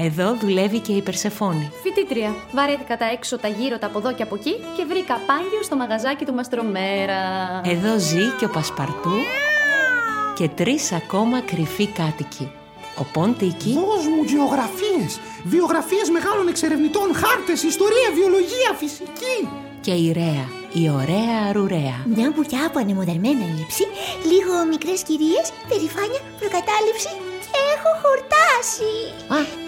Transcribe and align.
Εδώ 0.00 0.34
δουλεύει 0.40 0.78
και 0.78 0.92
η 0.92 1.02
Περσεφόνη. 1.02 1.70
Φοιτήτρια. 1.82 2.34
Βαρέθηκα 2.52 2.96
τα 2.96 3.04
έξω, 3.12 3.38
τα 3.38 3.48
γύρω, 3.48 3.78
τα 3.78 3.86
από 3.86 3.98
εδώ 3.98 4.12
και 4.14 4.22
από 4.22 4.34
εκεί 4.34 4.54
και 4.76 4.84
βρήκα 4.88 5.14
πάγιο 5.26 5.62
στο 5.62 5.76
μαγαζάκι 5.76 6.24
του 6.24 6.34
Μαστρομέρα. 6.34 7.20
Εδώ 7.64 7.98
ζει 7.98 8.24
και 8.38 8.44
ο 8.44 8.48
Πασπαρτού 8.48 9.16
και 10.34 10.48
τρεις 10.48 10.92
ακόμα 10.92 11.40
κρυφοί 11.40 11.86
κάτοικοι. 11.86 12.50
Ο 12.98 13.04
Ποντίκη 13.12 13.72
Δώσ' 13.72 14.06
μου 14.06 14.22
γεωγραφίες, 14.26 15.20
βιογραφίες 15.44 16.08
μεγάλων 16.10 16.48
εξερευνητών, 16.48 17.14
χάρτες, 17.14 17.62
ιστορία, 17.62 18.08
βιολογία, 18.14 18.70
φυσική. 18.80 19.38
και 19.80 19.94
η 20.04 20.12
Ρέα, 20.12 20.46
η 20.72 20.90
ωραία 21.00 21.36
αρουρέα. 21.48 21.96
Μια 22.16 22.32
μπουριά 22.32 22.62
από 22.66 22.78
ανεμοδαρμένα 22.78 23.44
ύψη, 23.62 23.84
λίγο 24.30 24.54
μικρές 24.72 25.00
κυρίες, 25.08 25.46
περηφάνεια, 25.68 26.20
προκατάληψη 26.40 27.12
και 27.44 27.58
έχω 27.74 27.90
χορτάσει. 28.02 28.92
Α, 29.36 29.67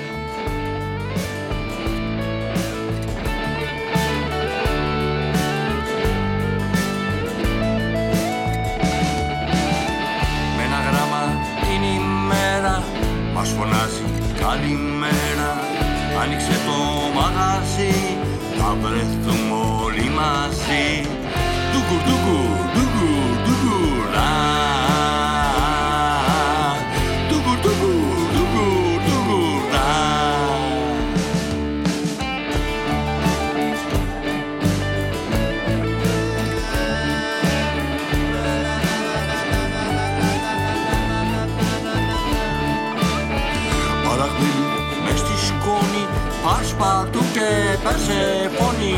Πασπαρτού 47.41 47.71
και 47.71 47.77
Περσεφόνη 47.83 48.95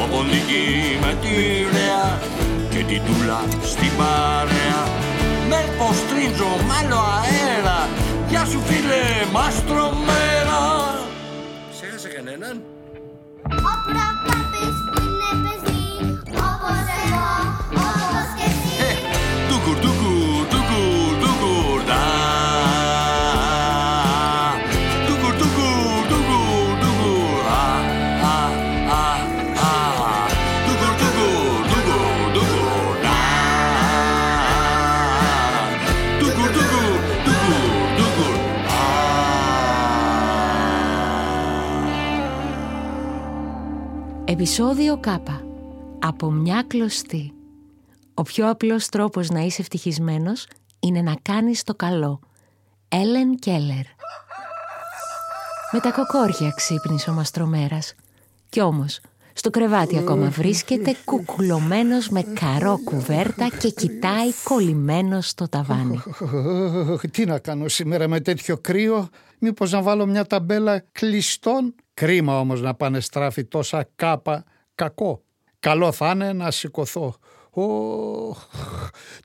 Ο 0.00 0.08
Ποντίκη 0.10 0.64
με 1.00 1.16
τη 1.22 1.34
Ρέα 1.72 2.18
Και 2.70 2.84
την 2.84 3.02
Τούλα 3.04 3.40
στην 3.62 3.90
παρέα. 3.96 4.82
Με 5.48 5.60
ποστρίτζο 5.78 6.50
μ' 6.66 6.72
άλλο 6.78 7.00
αέρα. 7.18 7.88
Γεια 8.28 8.44
σου 8.44 8.60
φίλε 8.66 9.02
μαστρομέρα 9.32 10.62
Ξέχασε 11.72 12.08
κανέναν; 12.08 12.62
Ο 13.70 13.72
προπάπης 13.84 14.76
είναι 14.96 15.30
παιδί, 15.42 15.84
όπως 16.50 16.84
εγώ, 17.04 17.53
Επισόδιο 44.34 44.98
Κ. 44.98 45.06
Από 45.98 46.30
μια 46.30 46.64
κλωστή. 46.66 47.32
Ο 48.14 48.22
πιο 48.22 48.50
απλός 48.50 48.86
τρόπος 48.86 49.28
να 49.28 49.40
είσαι 49.40 49.60
ευτυχισμένος 49.60 50.46
είναι 50.80 51.02
να 51.02 51.14
κάνεις 51.22 51.62
το 51.62 51.74
καλό. 51.74 52.20
Έλεν 52.88 53.34
Κέλλερ. 53.34 53.84
Με 55.70 55.80
τα 55.80 55.92
κοκόρια 55.92 56.52
ξύπνησε 56.56 57.10
ο 57.10 57.12
Μαστρομέρας. 57.12 57.94
Κι 58.48 58.60
όμως, 58.60 59.00
στο 59.36 59.50
κρεβάτι 59.50 59.98
ακόμα 59.98 60.28
βρίσκεται 60.28 60.96
κουκουλωμένος 61.04 62.08
με 62.08 62.22
καρό 62.22 62.80
κουβέρτα 62.84 63.48
και 63.58 63.68
κοιτάει 63.70 64.32
κολλημένος 64.44 65.28
στο 65.28 65.48
ταβάνι. 65.48 66.02
Τι 67.10 67.24
να 67.24 67.38
κάνω 67.38 67.68
σήμερα 67.68 68.08
με 68.08 68.20
τέτοιο 68.20 68.56
κρύο, 68.56 69.08
μήπως 69.38 69.70
να 69.70 69.82
βάλω 69.82 70.06
μια 70.06 70.24
ταμπέλα 70.24 70.84
κλειστών; 70.92 71.74
Κρίμα 71.94 72.38
όμως 72.38 72.60
να 72.60 72.74
πάνε 72.74 73.00
στράφη 73.00 73.44
τόσα 73.44 73.88
κάπα, 73.96 74.44
κακό. 74.74 75.22
Καλό 75.60 75.92
θα 75.92 76.10
είναι 76.10 76.32
να 76.32 76.50
σηκωθώ. 76.50 77.14
Ω, 77.50 77.62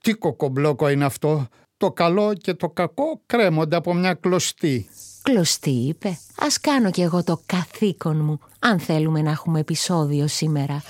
τι 0.02 0.14
κοκομπλόκο 0.14 0.90
είναι 0.90 1.06
αυτό. 1.06 1.48
Το 1.78 1.92
καλό 1.92 2.34
και 2.34 2.54
το 2.54 2.70
κακό 2.70 3.22
κρέμονται 3.26 3.76
από 3.76 3.94
μια 3.94 4.14
κλωστή. 4.14 4.90
Κλωστή 5.22 5.70
είπε. 5.70 6.20
Ας 6.40 6.60
κάνω 6.60 6.92
κι 6.92 7.02
εγώ 7.02 7.24
το 7.24 7.42
καθήκον 7.46 8.18
μου, 8.18 8.40
αν 8.60 8.80
θέλουμε 8.80 9.22
να 9.22 9.32
έχουμε 9.32 9.60
επεισόδιο 9.60 10.28
σήμερα. 10.28 10.84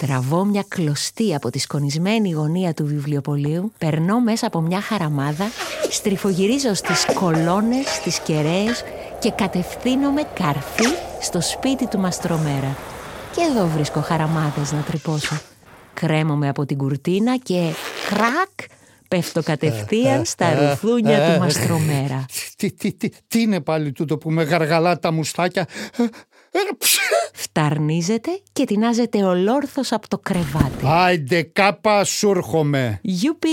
Τραβώ 0.00 0.44
μια 0.44 0.64
κλωστή 0.68 1.34
από 1.34 1.50
τη 1.50 1.58
σκονισμένη 1.58 2.30
γωνία 2.30 2.74
του 2.74 2.86
βιβλιοπωλείου, 2.86 3.72
περνώ 3.78 4.20
μέσα 4.20 4.46
από 4.46 4.60
μια 4.60 4.80
χαραμάδα, 4.80 5.50
στριφογυρίζω 5.90 6.74
στις 6.74 7.06
κολόνες, 7.14 7.86
στις 7.86 8.18
κεραίες 8.18 8.84
και 9.18 9.30
κατευθύνομαι 9.30 10.22
καρφί 10.34 10.88
στο 11.20 11.40
σπίτι 11.40 11.86
του 11.86 11.98
Μαστρομέρα. 11.98 12.76
Και 13.34 13.40
εδώ 13.50 13.66
βρίσκω 13.66 14.00
χαραμάδες 14.00 14.72
να 14.72 14.80
τρυπώσω. 14.80 15.40
Κρέμομαι 15.94 16.48
από 16.48 16.66
την 16.66 16.76
κουρτίνα 16.76 17.36
και 17.36 17.72
κρακ 18.08 18.70
πέφτω 19.12 19.42
κατευθείαν 19.42 20.24
στα 20.24 20.54
ρουθούνια 20.54 21.32
του 21.32 21.40
Μαστρομέρα. 21.40 22.24
Τι, 22.56 22.72
τι, 22.72 22.92
τι, 22.92 23.08
τι 23.28 23.40
είναι 23.40 23.60
πάλι 23.60 23.92
τούτο 23.92 24.18
που 24.18 24.30
με 24.30 24.42
γαργαλά 24.42 24.98
τα 24.98 25.12
μουστάκια; 25.12 25.66
Ε, 25.96 26.02
ε, 26.58 26.60
ψ. 26.78 26.96
Φταρνίζεται 27.32 28.30
και 28.52 28.64
τεινάζεται 28.64 29.24
ολόρθος 29.24 29.92
από 29.92 30.08
το 30.08 30.18
κρεβάτι. 30.18 30.84
Άιντε 30.84 31.42
κάπα 31.42 32.04
σου 32.04 32.30
έρχομαι. 32.30 32.98
Γιουπι, 33.02 33.48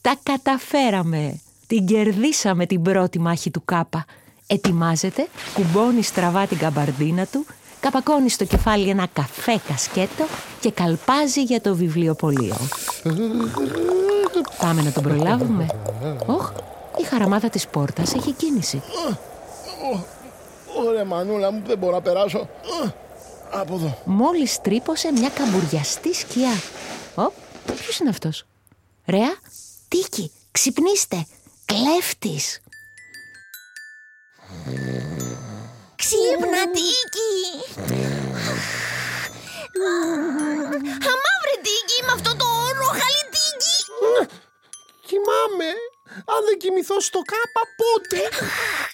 τα 0.00 0.14
καταφέραμε. 0.22 1.40
Την 1.66 1.86
κερδίσαμε 1.86 2.66
την 2.66 2.82
πρώτη 2.82 3.18
μάχη 3.18 3.50
του 3.50 3.62
Κάπα. 3.64 4.04
Ετοιμάζεται, 4.46 5.26
κουμπώνει 5.54 6.02
στραβά 6.02 6.46
την 6.46 6.58
καμπαρδίνα 6.58 7.26
του, 7.26 7.46
καπακώνει 7.80 8.28
στο 8.28 8.44
κεφάλι 8.44 8.88
ένα 8.88 9.06
καφέ 9.12 9.60
κασκέτο 9.68 10.24
και 10.60 10.70
καλπάζει 10.70 11.42
για 11.42 11.60
το 11.60 11.74
βιβλιοπωλείο. 11.74 12.56
Πάμε 14.62 14.82
να 14.82 14.92
τον 14.92 15.02
προλάβουμε. 15.02 15.66
Όχ, 16.26 16.52
η 16.98 17.02
χαραμάδα 17.02 17.48
της 17.48 17.66
πόρτας 17.66 18.14
έχει 18.14 18.32
κίνηση. 18.32 18.82
Ωραία 20.86 21.04
μανούλα 21.04 21.52
μου, 21.52 21.62
δεν 21.66 21.78
μπορώ 21.78 21.92
να 21.92 22.00
περάσω. 22.00 22.48
Από 23.50 23.74
εδώ. 23.74 23.98
Μόλις 24.04 24.60
τρύπωσε 24.60 25.12
μια 25.12 25.28
καμπουριαστή 25.28 26.14
σκιά. 26.14 26.52
Ω, 27.14 27.32
ποιος 27.76 27.98
είναι 27.98 28.08
αυτός; 28.08 28.46
Ρέα, 29.06 29.34
Τίκη, 29.88 30.32
ξυπνήστε. 30.50 31.26
Κλέφτης. 31.64 32.60
Ξύπνα, 35.96 36.70
Τίκη! 36.72 37.32
Αμά, 45.20 45.72
βρε 46.36 47.00
στο 47.08 47.20
κάπα 47.32 47.62
πότε; 47.80 48.20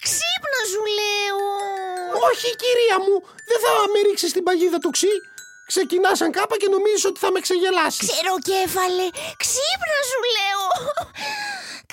Ξύπνα 0.05 0.61
σου 0.71 0.83
λέω. 0.99 1.41
Όχι 2.29 2.49
κυρία 2.61 2.97
μου, 3.05 3.15
δεν 3.49 3.59
θα 3.63 3.71
με 3.93 3.99
ρίξεις 4.07 4.29
στην 4.29 4.43
παγίδα 4.43 4.79
του 4.83 4.91
ξύ. 4.97 5.15
Ξεκινάς 5.71 6.17
σαν 6.17 6.31
κάπα 6.37 6.55
και 6.61 6.69
νομίζεις 6.75 7.05
ότι 7.09 7.19
θα 7.23 7.29
με 7.31 7.39
ξεγελάσεις. 7.45 8.07
Ξεροκέφαλε, 8.09 9.07
ξύπνα 9.43 9.99
σου 10.09 10.21
λέω. 10.35 10.63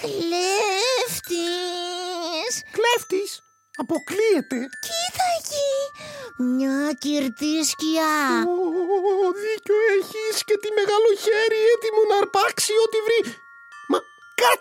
Κλέφτης. 0.00 1.43
Κλέφτης, 2.76 3.31
αποκλείεται. 3.82 4.58
Κοίτα 4.87 5.26
εκεί. 5.38 5.72
Μια 6.56 6.79
κυρτή 7.02 7.56
σκιά. 7.70 8.17
Ω, 8.52 8.58
δίκιο 9.43 9.79
έχεις 9.99 10.37
και 10.49 10.56
τη 10.62 10.69
μεγάλο 10.79 11.08
χέρι 11.25 11.61
έτοιμο 11.75 12.02
να 12.11 12.17
αρπάξει 12.22 12.72
ό,τι 12.84 12.99
βρει. 13.06 13.20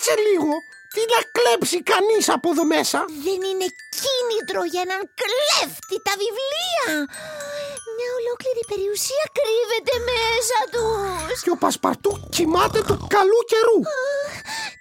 Μα 0.06 0.14
κάτσε 0.14 0.30
λίγο. 0.30 0.54
Τι 0.94 1.02
να 1.14 1.20
κλέψει 1.36 1.80
κανείς 1.92 2.26
από 2.36 2.48
εδώ 2.54 2.66
μέσα; 2.76 3.00
Δεν 3.26 3.40
είναι 3.50 3.68
κίνητρο 4.02 4.62
για 4.72 4.82
έναν 4.88 5.02
κλέφτη 5.22 5.98
τα 6.08 6.14
βιβλία. 6.24 6.86
Μια 7.98 8.12
ολόκληρη 8.20 8.64
περιουσία 8.72 9.26
κρύβεται 9.38 9.96
μέσα 10.12 10.58
τους. 10.74 11.38
Και 11.44 11.54
ο 11.56 11.58
Πασπαρτού 11.64 12.12
κοιμάται 12.36 12.80
του 12.88 12.98
καλού 13.16 13.42
καιρού. 13.52 13.80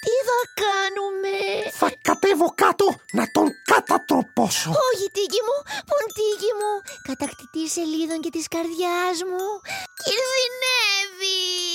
Τι 0.05 0.15
θα 0.29 0.41
κάνουμε; 0.65 1.35
Θα 1.81 1.89
κατέβω 2.09 2.49
κάτω 2.63 2.87
να 3.19 3.25
τον 3.37 3.47
κατατροπώσω. 3.73 4.71
Όχι 4.89 5.07
τίκη 5.17 5.41
μου, 5.47 5.57
ποντίκι 5.91 6.51
μου. 6.59 6.73
Κατακτητή 7.11 7.65
σελίδων 7.75 8.19
και 8.25 8.33
της 8.37 8.47
καρδιάς 8.55 9.17
μου. 9.31 9.45
Κινδυνεύεις. 10.05 11.75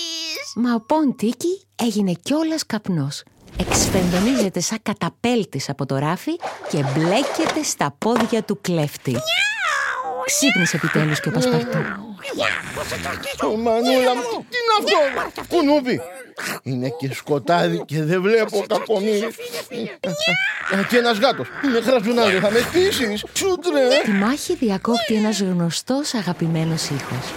Μα 0.63 0.71
ο 0.79 0.81
Ποντίκι 0.89 1.53
έγινε 1.87 2.13
κιόλας 2.25 2.63
καπνός. 2.71 3.17
Εξφενδονίζεται 3.59 4.59
σαν 4.59 4.77
καταπέλτης 4.83 5.69
από 5.69 5.85
το 5.85 5.97
ράφι 5.97 6.35
και 6.69 6.77
μπλέκεται 6.77 7.63
στα 7.63 7.95
πόδια 7.97 8.43
του 8.43 8.61
κλέφτη. 8.61 9.15
Ξύπνησε 10.25 10.75
επιτέλους 10.75 11.19
και 11.19 11.29
ο 11.29 11.31
Πασπαρτού. 11.31 11.77
Ω, 13.43 13.57
Μανούλα 13.57 14.15
μου, 14.15 14.45
τι 14.49 14.57
είναι 14.59 15.21
αυτό, 15.25 15.41
κουνούπι. 15.47 16.01
Είναι 16.63 16.89
και 16.99 17.13
σκοτάδι 17.13 17.83
και 17.85 18.03
δεν 18.03 18.21
βλέπω 18.21 18.63
κακομύρι. 18.67 19.27
Και 20.89 20.97
ένας 20.97 21.17
γάτος. 21.17 21.47
Με 21.73 21.81
χραζουνάδι, 21.81 22.39
θα 22.39 22.51
με 22.51 22.59
στήσεις. 22.59 23.25
Τσούτρε. 23.33 23.87
Τη 24.03 24.11
μάχη 24.11 24.55
διακόπτει 24.55 25.13
ένας 25.13 25.39
γνωστός 25.41 26.13
αγαπημένος 26.13 26.83
ήχος. 26.83 27.33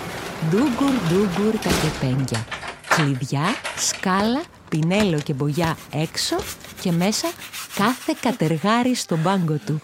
Ντούγκουρ 0.51 0.93
ντούγκουρ 1.09 1.53
τα 1.53 1.71
κεπέγγια. 1.83 2.47
Κλειδιά, 2.89 3.55
σκάλα, 3.77 4.43
πινέλο 4.73 5.19
και 5.19 5.33
μπογιά 5.33 5.77
έξω 5.93 6.37
και 6.81 6.93
μέσα 6.93 7.29
κάθε 7.75 8.15
κατεργάρι 8.21 8.95
στον 8.95 9.23
πάγκο 9.23 9.59
του. 9.67 9.81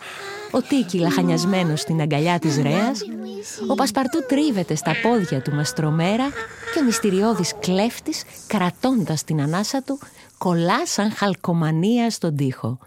Ο 0.50 0.60
Τίκη 0.60 0.98
λαχανιασμένος 0.98 1.80
στην 1.80 2.00
αγκαλιά 2.00 2.38
της 2.38 2.56
Ρέας, 2.56 3.00
ο 3.68 3.74
Πασπαρτού 3.74 4.26
τρίβεται 4.26 4.74
στα 4.74 4.92
πόδια 5.02 5.42
του 5.42 5.54
μαστρομέρα 5.54 6.28
και 6.74 6.80
ο 6.80 6.84
μυστηριώδης 6.84 7.54
κλέφτης, 7.60 8.22
κρατώντας 8.46 9.24
την 9.24 9.40
ανάσα 9.40 9.82
του, 9.82 9.98
κολλά 10.38 10.86
σαν 10.86 11.12
χαλκομανία 11.12 12.10
στον 12.10 12.36
τοίχο. 12.36 12.78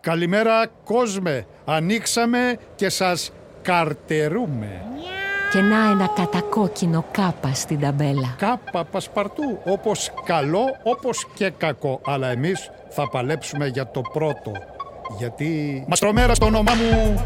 Καλημέρα 0.00 0.66
κόσμε, 0.84 1.46
ανοίξαμε 1.64 2.58
και 2.76 2.88
σας 2.88 3.32
καρτερούμε. 3.62 4.82
Και 5.52 5.60
να 5.60 5.90
ένα 5.90 6.06
κατακόκκινο 6.06 7.04
κάπα 7.10 7.52
στην 7.54 7.80
ταμπέλα. 7.80 8.34
Κάπα 8.38 8.84
πασπαρτού, 8.84 9.58
όπως 9.64 10.10
καλό 10.24 10.64
όπως 10.82 11.26
και 11.34 11.50
κακό. 11.58 12.00
Αλλά 12.04 12.28
εμείς 12.28 12.70
θα 12.88 13.08
παλέψουμε 13.08 13.66
για 13.66 13.90
το 13.90 14.00
πρώτο. 14.12 14.52
Γιατί 15.18 15.84
μαστρομέρα 15.88 16.34
στο 16.34 16.46
όνομά 16.46 16.72
μου 16.74 17.24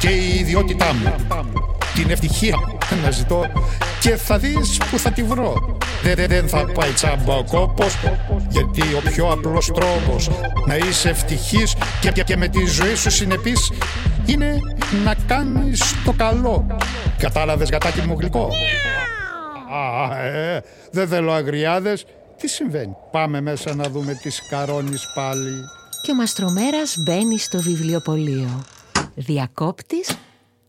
και 0.00 0.08
η 0.08 0.38
ιδιότητά 0.38 0.94
μου. 0.94 1.14
Την 1.94 2.10
ευτυχία 2.10 2.56
να 3.04 3.10
ζητώ 3.10 3.44
και 4.00 4.16
θα 4.16 4.38
δεις 4.38 4.80
που 4.90 4.98
θα 4.98 5.10
τη 5.10 5.22
βρω. 5.22 5.76
Δεν, 6.02 6.14
δεν, 6.14 6.28
δεν 6.28 6.48
θα 6.48 6.66
πάει 6.72 6.90
τσάμπα 6.90 7.36
ο 7.36 7.44
κόπος 7.44 7.96
γιατί 8.48 8.80
ο 8.80 9.00
πιο 9.10 9.28
απλός 9.30 9.72
τρόπος 9.74 10.30
να 10.66 10.76
είσαι 10.76 11.08
ευτυχής 11.08 11.74
και, 12.00 12.10
και, 12.10 12.22
και 12.22 12.36
με 12.36 12.48
τη 12.48 12.66
ζωή 12.66 12.94
σου 12.94 13.10
συνεπής 13.10 13.72
είναι 14.26 14.58
να 15.04 15.14
κάνεις 15.26 15.82
το 16.04 16.12
καλό. 16.12 16.66
Κατάλαβες 17.18 17.70
γατάκι 17.70 18.00
μου 18.00 18.16
γλυκό; 18.18 18.48
Α, 19.72 20.18
ε, 20.18 20.62
δεν 20.90 21.08
θέλω 21.08 21.32
αγριάδες. 21.32 22.04
Τι 22.36 22.48
συμβαίνει; 22.48 22.96
Πάμε 23.10 23.40
μέσα 23.40 23.74
να 23.74 23.88
δούμε 23.88 24.14
τι 24.22 24.30
σκαρώνεις 24.30 25.12
πάλι. 25.14 25.52
Και 26.02 26.10
ο 26.12 26.14
μαστρομέρας 26.14 26.96
μπαίνει 26.98 27.38
στο 27.38 27.60
βιβλιοπωλείο. 27.60 28.64
Διακόπτης 29.14 30.16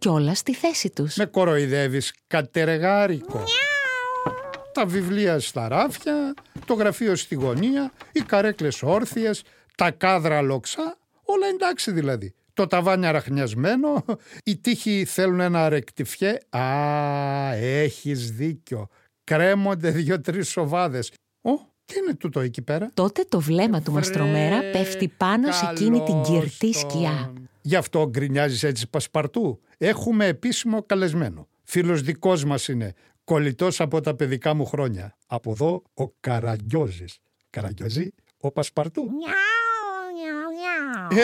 κι 0.06 0.12
όλα 0.12 0.36
στη 0.36 0.54
θέση 0.54 0.90
τους. 0.90 1.16
Με 1.16 1.26
κοροϊδεύεις 1.26 2.14
κατεργάρικο. 2.28 3.44
Τα 4.74 4.86
βιβλία 4.86 5.40
στα 5.40 5.68
ράφια, 5.68 6.34
το 6.66 6.74
γραφείο 6.74 7.16
στη 7.16 7.36
γωνία, 7.36 7.92
οι 8.12 8.20
καρέκλες 8.20 8.84
όρθιες, 8.84 9.44
τα 9.76 9.92
κάδρα 9.92 10.42
λοξά, 10.42 10.98
όλα 11.24 11.48
εντάξει 11.48 11.92
δηλαδή. 11.92 12.34
Το 12.54 12.68
ταβάνι 12.68 13.08
αραχνιασμένο, 13.08 14.06
οι 14.44 14.58
τείχοι 14.58 15.06
θέλουν 15.06 15.40
ένα 15.40 15.70
ρεκτιφιέ. 15.70 16.38
Α, 16.50 17.54
έχεις 17.54 18.32
δίκιο. 18.32 18.88
Κρέμονται 19.24 19.90
δύο-τρεις 19.90 20.50
σοβάδες. 20.50 21.12
Ω, 21.42 21.52
τι 21.86 22.00
είναι 22.00 22.14
τούτο 22.14 22.40
εκεί 22.40 22.62
πέρα; 22.62 22.92
Τότε 22.94 23.26
το 23.30 23.40
βλέμμα 23.40 23.82
του 23.82 23.92
μαστρομέρα 23.92 24.60
πέφτει 24.72 25.08
πάνω 25.08 25.52
σε 25.52 25.70
εκείνη 25.72 26.04
την 26.04 26.22
κυρτή 26.22 26.74
σκιά. 26.74 27.34
Γι' 27.68 27.76
αυτό 27.76 28.10
γκρινιάζεις 28.10 28.64
έτσι 28.64 28.90
πασπαρτού. 28.90 29.62
Έχουμε 29.78 30.26
επίσημο 30.26 30.84
καλεσμένο. 30.84 31.48
Φίλος 31.64 32.02
δικός 32.02 32.44
μας 32.44 32.68
είναι. 32.68 32.94
Κολλητός 33.24 33.82
από 33.82 34.02
τα 34.02 34.16
παιδικά 34.16 34.54
μου 34.54 34.66
χρόνια. 34.66 35.18
Από 35.28 35.52
εδώ 35.52 35.82
ο 35.94 36.10
Καραγκιόζης. 36.20 37.20
Καραγκιόζη, 37.50 38.14
ο 38.40 38.52
Πασπαρτού. 38.52 39.04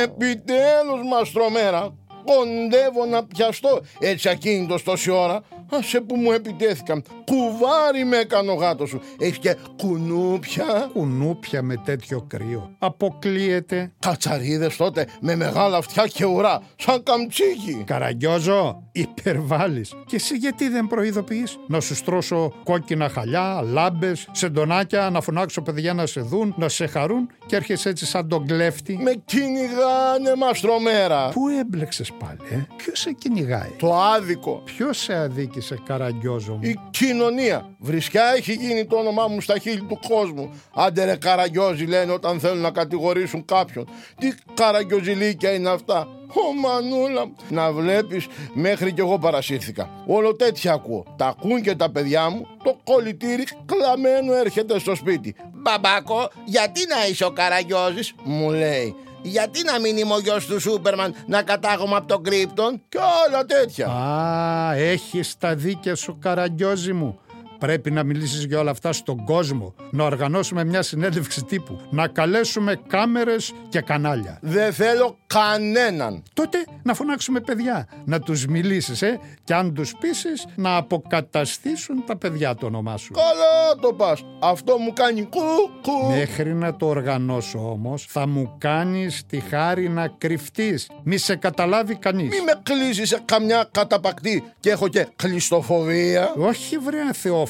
Επιτέλους 0.03 1.07
μαστρομέρα. 1.11 1.95
Κοντεύω 2.25 3.05
να 3.05 3.25
πιαστώ 3.25 3.81
έτσι 3.99 4.29
ακίνητος 4.29 4.83
τόση 4.83 5.11
ώρα. 5.11 5.41
Άσε 5.73 6.01
που 6.01 6.15
μου 6.15 6.31
επιτέθηκαν. 6.31 7.03
Κουβάρι 7.25 8.05
με 8.05 8.17
έκανε 8.17 8.51
ο 8.51 8.53
γάτος 8.53 8.89
σου. 8.89 9.01
Έχεις 9.19 9.37
και 9.37 9.55
κουνούπια. 9.77 10.89
Κουνούπια 10.93 11.61
με 11.61 11.75
τέτοιο 11.85 12.25
κρύο. 12.27 12.75
Αποκλείεται. 12.79 13.91
Κατσαρίδες 13.99 14.75
τότε 14.75 15.07
με 15.21 15.35
μεγάλα 15.35 15.77
αυτιά 15.77 16.07
και 16.07 16.25
ουρά. 16.25 16.61
Σαν 16.75 17.03
καμτσίκι. 17.03 17.83
Καραγκιόζο, 17.85 18.83
υπερβάλλεις. 18.91 19.93
Και 20.05 20.15
εσύ 20.15 20.35
γιατί 20.35 20.69
δεν 20.69 20.87
προειδοποιείς; 20.87 21.57
Να 21.67 21.79
σου 21.79 21.95
στρώσω 21.95 22.53
κόκκινα 22.63 23.09
χαλιά, 23.09 23.61
λάμπες, 23.61 24.27
σεντονάκια, 24.31 25.09
να 25.09 25.21
φωνάξω 25.21 25.61
παιδιά 25.61 25.93
να 25.93 26.05
σε 26.05 26.21
δουν, 26.21 26.53
να 26.57 26.69
σε 26.69 26.87
χαρούν 26.87 27.29
και 27.45 27.55
έρχεσαι 27.55 27.89
έτσι 27.89 28.05
σαν 28.05 28.27
τον 28.27 28.47
κλέφτη. 28.47 28.97
Με 29.01 29.13
κυνηγάνε 29.25 30.35
μαστρομέρα. 30.37 31.29
Πού 31.29 31.47
έμπλεξες 31.47 32.10
πάλι, 32.19 32.37
ε; 32.49 32.67
Ποιος 32.75 32.99
σε 32.99 33.11
κυνηγάει; 33.11 33.69
Το 33.77 33.95
άδικο. 33.95 34.61
Ποιος 34.65 34.97
σε 34.97 35.15
αδίκησε, 35.15 35.79
Καραγκιόζο 35.85 36.53
μου; 36.53 36.59
Η 36.61 36.79
κοινωνία. 36.89 37.75
Βρισκιά 37.79 38.33
έχει 38.35 38.53
γίνει 38.53 38.85
το 38.85 38.95
όνομά 38.95 39.27
μου 39.27 39.41
στα 39.41 39.57
χείλη 39.57 39.81
του 39.81 39.99
κόσμου. 40.07 40.49
Άντε 40.75 41.05
ρε 41.05 41.15
καραγκιόζι 41.15 41.85
λένε 41.85 42.11
όταν 42.11 42.39
θέλουν 42.39 42.61
να 42.61 42.71
κατηγορήσουν 42.71 43.45
κάποιον. 43.45 43.87
Τι 44.19 44.33
καραγκιόζιλίκια 44.53 45.53
είναι 45.53 45.69
αυτά. 45.69 46.07
Ω 46.33 46.53
μανούλα 46.53 47.25
μου. 47.25 47.35
Να 47.49 47.71
βλέπεις 47.71 48.27
μέχρι 48.53 48.91
κι 48.93 48.99
εγώ 48.99 49.17
παρασύρθηκα. 49.17 49.89
Όλο 50.07 50.35
τέτοια 50.35 50.73
ακούω. 50.73 51.05
Τα 51.17 51.27
ακούν 51.27 51.61
και 51.61 51.75
τα 51.75 51.89
παιδιά 51.91 52.29
μου. 52.29 52.47
Το 52.63 52.79
κολλητήρι 52.83 53.43
κλαμμένο 53.65 54.33
έρχεται 54.33 54.79
στο 54.79 54.95
σπίτι. 54.95 55.35
Μπαμπάκο, 55.53 56.29
γιατί 56.45 56.81
να 56.87 57.07
είσαι 57.07 57.25
ο 57.25 57.31
καραγκιόζης, 57.31 58.13
μου 58.23 58.49
λέει. 58.49 58.95
Γιατί 59.21 59.63
να 59.63 59.79
μην 59.79 59.97
είμαι 59.97 60.13
ο 60.13 60.19
γιος 60.19 60.45
του 60.45 60.59
Σούπερμαν 60.59 61.15
να 61.25 61.41
κατάγομαι 61.41 61.95
από 61.95 62.07
τον 62.07 62.23
Κρύπτον 62.23 62.81
και 62.89 62.97
όλα 62.97 63.45
τέτοια. 63.45 63.87
Α, 63.87 64.73
έχεις 64.73 65.37
τα 65.37 65.55
δίκαια 65.55 65.95
σου 65.95 66.17
Καραγκιόζη 66.21 66.93
μου. 66.93 67.19
Πρέπει 67.61 67.91
να 67.91 68.03
μιλήσεις 68.03 68.43
για 68.43 68.59
όλα 68.59 68.71
αυτά 68.71 68.93
στον 68.93 69.25
κόσμο. 69.25 69.73
Να 69.91 70.03
οργανώσουμε 70.03 70.63
μια 70.63 70.81
συνέντευξη 70.81 71.43
τύπου. 71.43 71.79
Να 71.89 72.07
καλέσουμε 72.07 72.79
κάμερες 72.87 73.53
και 73.69 73.81
κανάλια. 73.81 74.39
Δεν 74.41 74.73
θέλω 74.73 75.17
κανέναν. 75.27 76.23
Τότε 76.33 76.57
να 76.83 76.93
φωνάξουμε 76.93 77.39
παιδιά, 77.39 77.87
να 78.05 78.19
τους 78.19 78.45
μιλήσεις, 78.45 79.01
ε, 79.01 79.19
και 79.43 79.53
αν 79.53 79.73
τους 79.73 79.93
πείσεις 79.99 80.47
να 80.55 80.75
αποκαταστήσουν 80.75 82.03
τα 82.05 82.17
παιδιά 82.17 82.55
το 82.55 82.65
όνομά 82.65 82.97
σου. 82.97 83.13
Καλά 83.13 83.75
το 83.81 83.93
πας. 83.93 84.25
Αυτό 84.39 84.77
μου 84.77 84.93
κάνει 84.93 85.21
κουκου. 85.21 86.11
Μέχρι 86.17 86.53
να 86.53 86.75
το 86.75 86.85
οργανώσω 86.85 87.71
όμως, 87.71 88.05
θα 88.09 88.27
μου 88.27 88.55
κάνεις 88.57 89.25
τη 89.25 89.39
χάρη 89.39 89.89
να 89.89 90.07
κρυφτείς. 90.17 90.89
Μη 91.03 91.17
σε 91.17 91.35
καταλάβει 91.35 91.95
κανείς. 91.95 92.29
Μη 92.29 92.41
με 92.45 92.61
κλείσεις 92.63 93.07
σε 93.07 93.21
καμιά 93.25 93.69
καταπακτή 93.71 94.43
και 94.59 94.69
έχω 94.69 94.87
και 94.87 95.07
κλειστοφοβία. 95.15 96.33
Όχι 96.37 96.77
βρε 96.77 96.99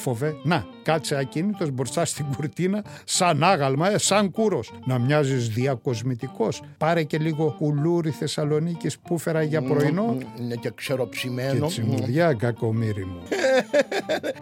θεόφοβε. 0.02 0.36
Να, 0.42 0.66
κάτσε 0.82 1.16
ακίνητος 1.16 1.70
μπροστά 1.70 2.04
στην 2.04 2.26
κουρτίνα 2.36 2.84
σαν 3.04 3.42
άγαλμα, 3.42 3.90
ε, 3.90 3.98
σαν 3.98 4.30
κούρος. 4.30 4.72
Να 4.84 4.98
μοιάζεις 4.98 5.48
διακοσμητικός. 5.48 6.62
Πάρε 6.78 7.02
και 7.02 7.18
λίγο 7.18 7.54
κουλούρι 7.58 8.10
Θεσσαλονίκης 8.10 8.98
που 8.98 9.18
φέρα 9.18 9.42
για 9.42 9.62
πρωινό. 9.62 10.16
Είναι 10.38 10.54
και 10.54 10.60
Και 10.60 10.72
ξεροψημένο. 10.74 11.66
τσιμουδιά 11.66 12.32
κακομύρι 12.32 13.04
μου. 13.04 13.22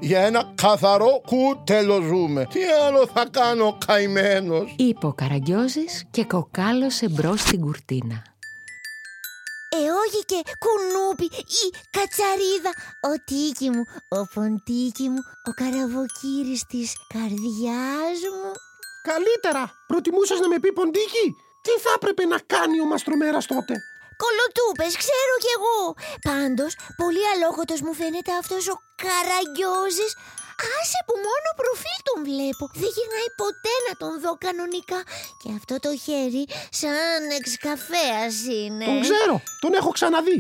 Για 0.01 0.21
ένα 0.21 0.53
καθαρό 0.55 1.21
κούτελο 1.27 2.01
ζούμε. 2.01 2.47
Τι 2.53 2.61
άλλο 2.87 3.07
θα 3.15 3.27
κάνω 3.31 3.79
καημένος; 3.87 4.75
είπε 4.79 5.07
ο 5.07 5.13
Καραγκιόζης 5.13 6.05
και 6.11 6.25
κοκάλωσε 6.25 7.09
μπρος 7.09 7.41
στην 7.41 7.61
κουρτίνα. 7.61 8.23
Ε, 9.77 9.81
όχι 10.05 10.21
και 10.31 10.41
κουνούπι 10.65 11.29
ή 11.63 11.65
κατσαρίδα. 11.97 12.73
Ο 13.11 13.13
τίκι 13.29 13.69
μου, 13.75 13.85
ο 14.19 14.21
ποντίκι 14.35 15.09
μου, 15.13 15.23
ο 15.49 15.51
καραβοκύρης 15.61 16.63
της 16.71 16.89
καρδιάς 17.13 18.19
μου. 18.37 18.53
Καλύτερα. 19.11 19.63
Προτιμούσες 19.87 20.39
να 20.41 20.49
με 20.49 20.59
πει 20.63 20.73
ποντίκι; 20.73 21.27
Τι 21.65 21.73
θα 21.83 21.91
έπρεπε 21.97 22.25
να 22.33 22.39
κάνει 22.53 22.81
ο 22.81 22.87
μαστρομέρας 22.93 23.47
τότε; 23.47 23.75
Κολοτούπες, 24.23 24.93
ξέρω 25.03 25.35
κι 25.45 25.53
εγώ. 25.57 25.79
Πάντως, 26.29 26.73
πολύ 27.01 27.23
αλόκοτος 27.33 27.81
μου 27.85 27.95
φαίνεται 28.01 28.33
αυτός 28.41 28.63
ο 28.75 28.77
καραγκιόζης. 29.03 30.13
Άσε 30.79 31.01
που 31.07 31.15
μόνο 31.29 31.49
προφίλ 31.61 31.99
τον 32.09 32.19
βλέπω. 32.29 32.65
Δεν 32.83 32.91
γυρνάει 32.97 33.31
ποτέ 33.43 33.75
να 33.87 33.93
τον 34.03 34.13
δω 34.23 34.33
κανονικά. 34.47 35.01
Και 35.41 35.51
αυτό 35.59 35.75
το 35.85 35.91
χέρι 36.05 36.45
σαν 36.81 37.23
εξκαφέας 37.39 38.35
είναι. 38.59 38.85
Τον 38.91 39.01
ξέρω, 39.07 39.35
τον 39.63 39.73
έχω 39.79 39.91
ξαναδεί. 39.99 40.39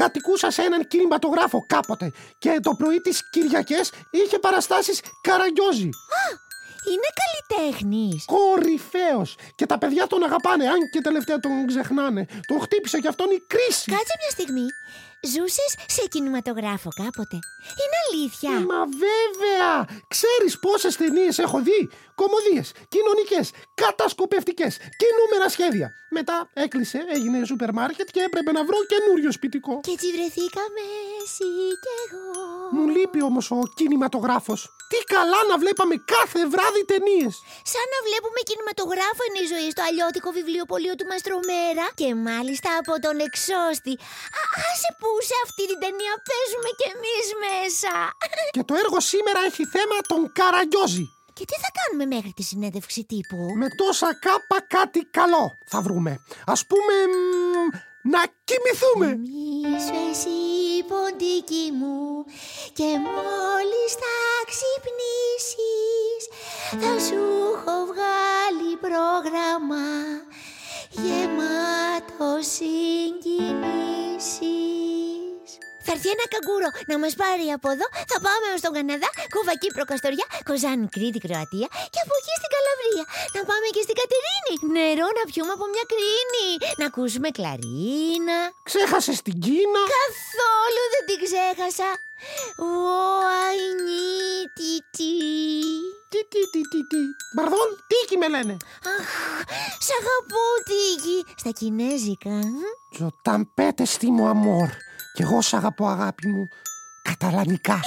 Κατοικούσα 0.00 0.48
σε 0.50 0.62
έναν 0.68 0.80
κινηματογράφο 0.92 1.58
κάποτε 1.74 2.06
και 2.42 2.52
το 2.66 2.72
πρωί 2.80 2.98
τις 3.06 3.18
Κυριακές 3.30 3.84
είχε 4.10 4.38
παραστάσεις 4.38 5.00
καραγκιόζη. 5.26 5.90
Είναι 6.90 7.10
καλλιτέχνης. 7.20 8.24
Κορυφαίος. 8.24 9.34
Και 9.54 9.66
τα 9.66 9.78
παιδιά 9.78 10.06
τον 10.06 10.22
αγαπάνε, 10.24 10.68
αν 10.68 10.80
και 10.92 11.00
τελευταία 11.00 11.38
τον 11.38 11.66
ξεχνάνε. 11.66 12.26
Τον 12.48 12.60
χτύπησε 12.60 12.98
κι 13.00 13.08
αυτόν 13.08 13.30
η 13.30 13.40
κρίση. 13.46 13.90
Κάτσε 13.90 14.14
μια 14.20 14.30
στιγμή. 14.30 14.66
Ζούσες 15.26 15.74
σε 15.86 16.06
κινηματογράφο 16.08 16.90
κάποτε; 17.02 17.38
Είναι 17.80 17.98
αλήθεια. 18.06 18.50
Μα 18.50 18.84
βέβαια! 19.04 20.00
Ξέρεις 20.08 20.58
πόσες 20.58 20.96
ταινίες 20.96 21.38
έχω 21.38 21.62
δει; 21.62 21.90
Κομμωδίες, 22.14 22.72
κοινωνικές, 22.88 23.50
κατασκοπευτικές, 23.74 24.76
κινούμενα 25.00 25.48
σχέδια. 25.48 25.90
Μετά 26.10 26.50
έκλεισε, 26.52 27.04
έγινε 27.08 27.44
σούπερ 27.44 27.72
μάρκετ 27.72 28.08
και 28.10 28.20
έπρεπε 28.20 28.52
να 28.52 28.64
βρω 28.64 28.78
καινούριο 28.92 29.32
σπιτικό. 29.32 29.80
Και 29.82 29.90
έτσι 29.90 30.06
βρεθήκαμε 30.12 30.82
εσύ 31.22 31.50
και 31.84 31.92
εγώ. 32.04 32.51
Μου 32.74 32.84
λείπει 32.94 33.20
όμως 33.30 33.46
ο 33.56 33.60
κινηματογράφος. 33.78 34.60
Τι 34.90 34.98
καλά 35.14 35.40
να 35.50 35.56
βλέπαμε 35.62 35.94
κάθε 36.14 36.40
βράδυ 36.52 36.82
ταινίες. 36.90 37.34
Σαν 37.72 37.86
να 37.94 37.98
βλέπουμε 38.06 38.40
κινηματογράφο 38.48 39.22
είναι 39.28 39.40
η 39.44 39.48
ζωή 39.52 39.68
στο 39.74 39.82
αλλιώτικο 39.88 40.28
βιβλιοπωλείο 40.38 40.94
του 40.98 41.06
Μαστρομέρα 41.10 41.86
και 42.00 42.08
μάλιστα 42.28 42.70
από 42.80 42.92
τον 43.04 43.16
εξώστη. 43.26 43.92
Α, 44.40 44.42
άσε 44.68 44.90
που 45.00 45.08
σε 45.28 45.36
αυτή 45.44 45.62
την 45.70 45.78
ταινία 45.84 46.14
παίζουμε 46.28 46.70
κι 46.78 46.86
εμείς 46.94 47.26
μέσα. 47.44 47.94
Και 48.56 48.64
το 48.68 48.74
έργο 48.82 48.98
σήμερα 49.12 49.40
έχει 49.48 49.64
θέμα 49.74 49.96
τον 50.10 50.20
Καραγκιόζη. 50.38 51.06
Και 51.36 51.44
τι 51.48 51.56
θα 51.64 51.70
κάνουμε 51.78 52.04
μέχρι 52.14 52.32
τη 52.38 52.42
συνέντευξη 52.50 53.00
τύπου; 53.10 53.38
Με 53.60 53.66
τόσα 53.80 54.10
κάπα 54.26 54.58
κάτι 54.76 55.00
καλό 55.18 55.44
θα 55.72 55.78
βρούμε. 55.86 56.12
Ας 56.54 56.60
πούμε, 56.70 56.94
μ, 57.12 57.68
να 58.02 58.22
κοιμηθούμε. 58.44 59.16
Μίσου 59.16 59.96
εσύ 60.10 60.40
ποντίκι 60.88 61.66
μου 61.78 62.24
και 62.72 62.90
μόλις 63.06 63.92
θα 64.02 64.18
ξυπνήσεις 64.50 66.22
θα 66.80 66.98
σου 67.04 67.22
έχω 67.54 67.76
βγάλει 67.90 68.76
πρόγραμμα 68.80 69.86
γεμάτο 70.90 72.30
συγκινήσεις. 72.40 73.62
Θα 75.92 76.00
έρθει 76.00 76.14
ένα 76.18 76.26
καγκούρο 76.34 76.68
να 76.90 76.96
μας 77.02 77.14
πάρει 77.22 77.46
από 77.56 77.68
εδώ, 77.74 77.86
θα 78.10 78.18
πάμε 78.24 78.46
ως 78.54 78.60
τον 78.64 78.72
Καναδά, 78.76 79.10
Κούβα, 79.32 79.54
Κύπρο, 79.62 79.84
Καστοριά, 79.90 80.26
Κοζάνη, 80.48 80.86
Κρήτη, 80.94 81.18
Κροατία 81.26 81.68
και 81.92 82.00
από 82.04 82.14
εκεί 82.20 82.32
στην 82.40 82.50
Καλαβρία. 82.56 83.04
Να 83.36 83.40
πάμε 83.48 83.66
και 83.74 83.82
στην 83.86 83.96
Κατερίνη, 84.00 84.54
νερό 84.76 85.08
να 85.18 85.24
πιούμε 85.30 85.52
από 85.58 85.66
μια 85.72 85.84
κρίνη, 85.92 86.48
να 86.80 86.84
ακούσουμε 86.90 87.28
κλαρίνα. 87.38 88.38
Ξέχασες 88.68 89.18
την 89.26 89.36
Κίνα; 89.44 89.82
Καθόλου 89.98 90.84
δεν 90.92 91.02
την 91.08 91.18
ξέχασα. 91.26 91.90
Ω, 92.66 92.70
αϊνί, 93.44 94.16
τι, 94.56 94.72
τι. 94.94 95.12
Τι, 96.12 96.20
τι, 96.32 96.40
τι, 96.52 96.60
τι, 96.70 96.80
τι. 96.90 97.02
Μπαρδόν, 97.34 97.68
τίκι 97.90 98.16
με 98.22 98.28
λένε; 98.34 98.54
Αχ, 98.94 99.10
σ' 99.86 99.94
αγαπώ, 100.00 100.44
Τίκη. 100.68 101.18
Στα 101.42 101.50
κινέζικα. 101.58 102.30
μ. 102.30 102.60
Τζοτάν 102.94 103.40
πέτε 103.56 103.84
στη 103.94 104.08
μου 104.16 104.26
αμόρ. 104.32 104.70
Κι 105.12 105.22
εγώ 105.22 105.40
σ' 105.40 105.54
αγαπώ 105.54 105.86
αγάπη 105.86 106.28
μου. 106.28 106.48
Καταλανικά. 107.02 107.80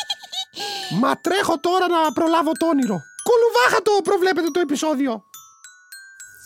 Μα 1.00 1.16
τρέχω 1.20 1.58
τώρα 1.58 1.88
να 1.88 2.12
προλάβω 2.12 2.52
το 2.52 2.66
όνειρο. 2.66 3.00
Κολουβάχα 3.22 3.82
το 3.82 3.90
προβλέπετε 4.04 4.50
το 4.50 4.60
επεισόδιο. 4.60 5.22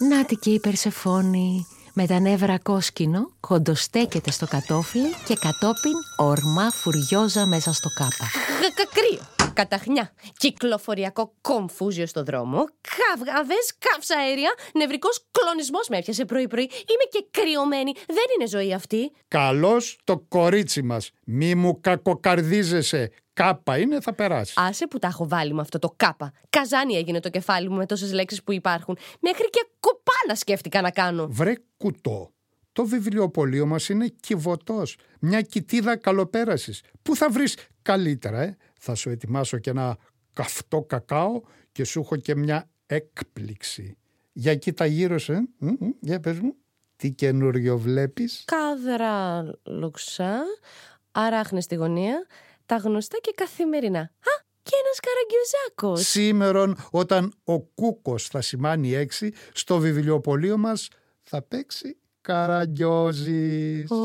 Νάτι 0.08 0.36
και 0.36 0.50
η 0.50 0.60
Περσεφόνη 0.60 1.66
με 1.94 2.06
τα 2.06 2.20
νεύρα 2.20 2.58
κόσκινο 2.58 3.30
κοντοστέκεται 3.40 4.30
στο 4.30 4.46
κατόφλι 4.46 5.14
και 5.26 5.34
κατόπιν 5.34 5.92
ορμά 6.16 6.70
φουριόζα 6.70 7.46
μέσα 7.46 7.72
στο 7.72 7.88
κάπα. 7.88 8.30
Κρύο, 8.94 9.39
καταχνιά, 9.52 10.12
κυκλοφοριακό 10.36 11.34
κομφούζιο 11.40 12.06
στο 12.06 12.22
δρόμο, 12.22 12.64
καυγάδε, 12.80 13.54
καύσα 13.78 14.16
αέρια, 14.18 14.50
νευρικός 14.74 15.26
κλονισμός 15.30 15.88
με 15.88 15.96
έπιασε 15.96 16.24
πρωί-πρωί. 16.24 16.62
Είμαι 16.62 17.06
και 17.10 17.26
κρυωμένη. 17.30 17.92
Δεν 17.92 18.24
είναι 18.36 18.48
ζωή 18.48 18.72
αυτή. 18.72 19.12
Καλώς 19.28 19.98
το 20.04 20.18
κορίτσι 20.28 20.82
μας. 20.82 21.10
Μη 21.24 21.54
μου 21.54 21.80
κακοκαρδίζεσαι. 21.80 23.10
Κάπα 23.32 23.78
είναι, 23.78 24.00
θα 24.00 24.14
περάσει. 24.14 24.54
Άσε 24.56 24.86
που 24.86 24.98
τα 24.98 25.06
έχω 25.06 25.28
βάλει 25.28 25.54
με 25.54 25.60
αυτό 25.60 25.78
το 25.78 25.94
κάπα. 25.96 26.32
Καζάνι 26.50 26.94
έγινε 26.96 27.20
το 27.20 27.28
κεφάλι 27.28 27.68
μου 27.68 27.76
με 27.76 27.86
τόσες 27.86 28.12
λέξεις 28.12 28.42
που 28.42 28.52
υπάρχουν. 28.52 28.98
Μέχρι 29.20 29.50
και 29.50 29.68
κοπάνα 29.80 30.34
σκέφτηκα 30.34 30.80
να 30.80 30.90
κάνω. 30.90 31.26
Βρε 31.30 31.52
κουτό. 31.76 32.32
Το 32.72 32.86
βιβλιοπωλείο 32.86 33.66
μας 33.66 33.88
είναι 33.88 34.08
κυβωτός. 34.20 34.96
Μια 35.20 35.40
κοιτίδα 35.40 35.96
καλοπέρασης. 35.96 36.82
Πού 37.02 37.16
θα 37.16 37.30
βρεις 37.30 37.56
καλύτερα, 37.82 38.40
ε; 38.40 38.56
Θα 38.78 38.94
σου 38.94 39.10
ετοιμάσω 39.10 39.58
και 39.58 39.70
ένα 39.70 39.96
καυτό 40.32 40.82
κακάο 40.82 41.40
και 41.72 41.84
σου 41.84 42.00
έχω 42.00 42.16
και 42.16 42.34
μια 42.34 42.70
έκπληξη. 42.86 43.96
Για 44.32 44.54
κοίτα 44.54 44.86
γύρω 44.86 45.18
σου, 45.18 45.32
ε; 45.32 45.40
Μ, 45.58 45.66
μ, 45.66 45.88
Για 46.00 46.20
πες 46.20 46.40
μου. 46.40 46.54
Τι 46.96 47.10
καινούριο 47.12 47.78
βλέπεις; 47.78 48.44
Κάδρα 48.44 49.44
λουξά, 49.64 50.40
αράχνες 51.12 51.64
στη 51.64 51.74
γωνία, 51.74 52.26
τα 52.66 52.76
γνωστά 52.76 53.18
και 53.20 53.32
καθημερινά. 53.34 54.00
Α, 54.00 54.44
και 54.62 54.72
ένας 54.84 55.00
καραγκιουζάκος. 55.00 56.08
Σήμερον 56.08 56.76
όταν 56.90 57.32
ο 57.44 57.60
κούκος 57.60 58.26
θα 58.26 58.40
σημάνει 58.40 58.94
έξι, 58.94 59.32
στο 59.52 59.78
βιβλιοπωλείο 59.78 60.56
μας 60.56 60.88
θα 61.22 61.42
παίξει 61.42 61.96
καραγκιόζης. 62.30 63.90
Ω, 63.90 63.96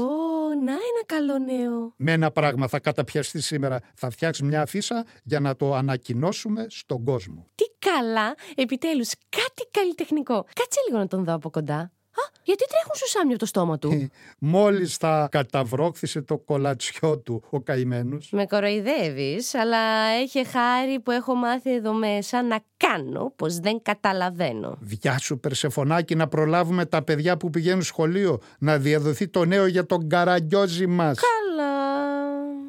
να 0.63 0.72
ένα 0.72 1.03
καλό 1.05 1.38
νέο. 1.38 1.94
Με 1.98 2.12
ένα 2.12 2.32
πράγμα 2.32 2.67
θα 2.67 2.79
καταπιαστεί 2.79 3.41
σήμερα. 3.41 3.79
Θα 3.96 4.10
φτιάξεις 4.10 4.44
μια 4.48 4.62
αφίσα 4.62 5.05
για 5.24 5.39
να 5.39 5.55
το 5.55 5.74
ανακοινώσουμε 5.74 6.65
στον 6.70 7.03
κόσμο. 7.03 7.48
Τι 7.55 7.63
καλά, 7.79 8.36
επιτέλους, 8.55 9.12
κάτι 9.29 9.70
καλλιτεχνικό. 9.72 10.34
Κάτσε 10.34 10.79
λίγο 10.88 11.00
να 11.00 11.08
τον 11.08 11.24
δω 11.24 11.34
από 11.34 11.50
κοντά. 11.50 11.91
Α, 12.15 12.24
γιατί 12.43 12.63
τρέχουν 12.69 12.95
σουσάμια 12.95 13.29
από 13.29 13.39
το 13.39 13.45
στόμα 13.45 13.77
του; 13.77 14.10
Μόλις 14.39 14.98
θα 14.98 15.27
καταβρόχθησε 15.31 16.22
το 16.22 16.38
κολατσιό 16.38 17.17
του 17.17 17.43
ο 17.50 17.60
καημένος. 17.60 18.29
Με 18.31 18.45
κοροϊδεύεις, 18.45 19.53
αλλά 19.55 19.77
έχει 20.22 20.45
χάρη 20.45 21.00
που 21.00 21.12
έχω 21.12 21.36
μάθει 21.36 21.74
εδώ 21.75 21.93
μέσα 21.93 22.43
να 22.43 22.60
κάνω 22.77 23.34
πως 23.36 23.60
δεν 23.60 23.81
καταλαβαίνω. 23.81 24.77
Βιάσου 24.79 25.39
Περσεφωνάκη 25.39 26.15
να 26.15 26.27
προλάβουμε 26.27 26.86
τα 26.86 27.01
παιδιά 27.03 27.38
που 27.38 27.50
πηγαίνουν 27.50 27.81
σχολείο 27.81 28.39
να 28.60 28.77
διαδοθεί 28.77 29.27
το 29.27 29.45
νέο 29.45 29.65
για 29.65 29.86
τον 29.86 30.10
καραγκιόζη 30.10 30.86
μας. 30.88 31.17
Καλά. 31.19 31.74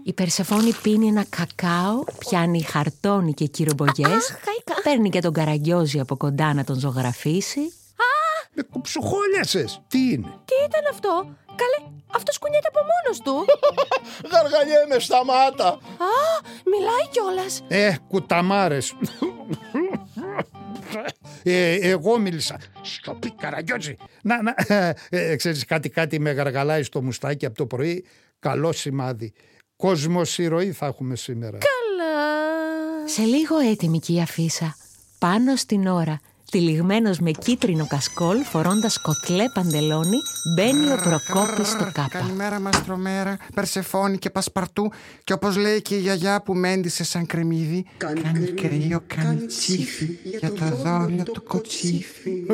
Η 0.05 0.13
Περσεφόνη 0.13 0.73
πίνει 0.83 1.07
ένα 1.07 1.25
κακάο, 1.29 2.05
πιάνει 2.19 2.63
χαρτόνι 2.63 3.33
και 3.33 3.47
κυρομπογιές, 3.47 4.09
χάικα. 4.09 4.83
παίρνει 4.83 5.11
και 5.11 5.21
τον 5.21 5.33
καραγκιόζη 5.33 6.01
από 6.01 6.17
κοντά 6.17 6.55
να 6.55 6.65
τον 6.65 6.79
ζωγραφίσει. 6.79 7.73
Με 8.57 8.63
κουψουχόλιασες. 8.63 9.83
Τι 9.89 9.99
είναι; 9.99 10.41
Τι 10.45 10.55
ήταν 10.67 10.85
αυτό, 10.91 11.37
καλέ, 11.61 11.91
αυτό 12.15 12.33
κουνιέται 12.41 12.69
από 12.69 12.81
μόνος 12.91 13.21
του. 13.25 13.45
Γαργαλιέμαι, 14.33 14.99
σταμάτα. 14.99 15.69
Α, 16.13 16.15
μιλάει 16.65 17.09
κιόλας. 17.11 17.63
Ε, 17.69 17.95
κουταμάρες. 18.09 18.95
Ε, 21.43 21.75
εγώ 21.75 22.19
μίλησα. 22.19 22.61
Σιωπή, 22.83 23.31
καραγκιόζη. 23.31 23.97
Να, 24.23 24.43
να, 24.43 24.55
ε, 24.67 24.95
ε, 25.09 25.37
ξέρεις 25.37 25.65
κάτι, 25.65 25.89
κάτι 25.89 26.21
με 26.21 26.31
γαργαλάει 26.31 26.83
στο 26.83 27.03
μουστάκι 27.03 27.47
από 27.47 27.57
το 27.57 27.67
πρωί. 27.67 28.05
Καλό 28.39 28.73
σημάδι. 28.73 29.33
Κόσμος 29.77 30.39
ηρωή 30.39 30.73
θα 30.73 30.87
έχουμε 30.87 31.17
σήμερα. 31.17 31.59
Καλά. 31.59 33.09
Σε 33.09 33.23
λίγο 33.23 33.59
έτοιμη 33.59 33.99
και 33.99 34.13
η 34.13 34.21
αφίσα. 34.21 34.77
Πάνω 35.19 35.57
στην 35.57 35.87
ώρα, 35.87 36.21
τυλιγμένος 36.57 37.19
με 37.19 37.31
κίτρινο 37.31 37.87
κασκόλ, 37.87 38.37
φορώντας 38.43 39.01
κοτλέ 39.01 39.45
παντελόνι, 39.55 40.17
μπαίνει 40.55 40.93
ο 40.93 40.97
Προκόπης 40.97 41.69
στο 41.69 41.85
κάπα. 41.93 42.09
Καλημέρα 42.09 42.61
μαστρομέρα, 42.61 43.37
Περσεφόνη 43.55 44.19
και 44.19 44.31
Πασπαρτού 44.31 44.93
και 45.25 45.33
όπως 45.33 45.57
λέει 45.57 45.83
και 45.83 45.95
η 45.95 45.99
γιαγιά 45.99 46.43
που 46.43 46.55
μέντισε 46.55 47.05
σαν 47.05 47.27
κρεμμύδι 47.27 47.87
Κάνει 47.97 48.47
κρύο, 48.47 49.01
κάνει 49.07 49.47
τσίφι 49.47 50.19
για 50.23 50.53
το 50.53 50.77
δόλιο 50.77 51.23
του 51.23 51.43
κοτσίφι 51.43 52.47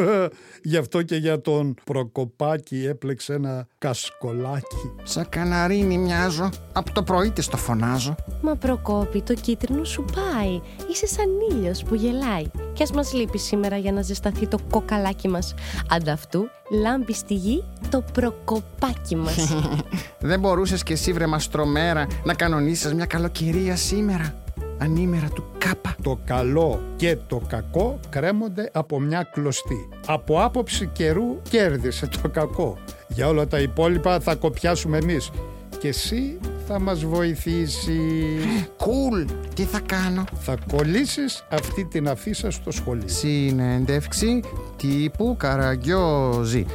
Γι' 0.63 0.77
αυτό 0.77 1.03
και 1.03 1.17
για 1.17 1.41
τον 1.41 1.75
Προκοπάκη 1.85 2.87
έπλεξε 2.87 3.33
ένα 3.33 3.69
κασκολάκι. 3.83 4.93
Σαν 5.03 5.29
καναρίνι 5.29 5.99
μοιάζω, 5.99 6.49
από 6.73 6.93
το 6.93 7.03
πρωί 7.03 7.31
της 7.31 7.47
το 7.47 7.57
φωνάζω 7.57 8.15
Μα 8.41 8.55
Προκόπη, 8.55 9.23
το 9.23 9.35
κίτρινο 9.35 9.85
σου 9.85 10.05
πάει. 10.05 10.61
Είσαι 10.91 11.07
σαν 11.07 11.27
ήλιος 11.51 11.83
που 11.83 11.95
γελάει. 11.95 12.45
Κι 12.73 12.83
ας 12.83 12.91
μας 12.91 13.13
λείπει 13.13 13.39
σήμερα 13.39 13.77
για 13.77 13.93
να 13.93 14.03
ζεσταθεί 14.03 14.47
το 14.47 14.59
κοκαλάκι 14.71 15.29
μας. 15.29 15.55
Ανταυτού, 15.91 16.49
λάμπει 16.83 17.13
στη 17.13 17.35
γη 17.35 17.65
το 17.91 18.05
προκοπάκι 18.13 19.17
μας. 19.17 19.57
Δεν 20.31 20.41
μπορούσες 20.41 20.83
κι 20.83 20.93
εσύ 20.93 21.13
βρε 21.13 21.27
μαστρομέρα 21.27 22.07
να 22.25 22.35
κανονίσεις 22.35 22.95
μια 22.95 23.07
καλοκαιρία 23.07 23.77
σήμερα 23.77 24.42
Ανήμερα 24.83 25.29
του 25.35 25.45
κάπα 25.59 25.95
Το 26.03 26.19
καλό 26.25 26.81
και 26.97 27.17
το 27.27 27.41
κακό 27.49 28.01
κρέμονται 28.09 28.71
από 28.73 29.01
μια 29.01 29.23
κλωστή. 29.33 29.89
Από 30.07 30.43
άποψη 30.43 30.87
καιρού 30.87 31.43
κέρδισε 31.43 32.07
το 32.23 32.29
κακό. 32.29 32.79
Για 33.09 33.29
όλα 33.29 33.47
τα 33.47 33.59
υπόλοιπα 33.61 34.21
θα 34.21 34.35
κοπιάσουμε 34.35 34.99
εμείς. 34.99 35.31
Και 35.79 35.89
εσύ 35.89 36.39
θα 36.67 36.81
μας 36.81 37.05
βοηθήσεις. 37.05 38.45
Κουλ, 38.77 39.23
τι 39.55 39.63
θα 39.63 39.81
κάνω; 39.81 40.25
Θα 40.41 40.57
κολλήσεις 40.73 41.45
αυτή 41.51 41.85
την 41.85 42.09
αφίσα 42.09 42.51
στο 42.51 42.71
σχολείο. 42.71 43.09
Συνέντευξη 43.09 44.41
τύπου 44.77 45.37
Καραγκιόζη. 45.39 46.67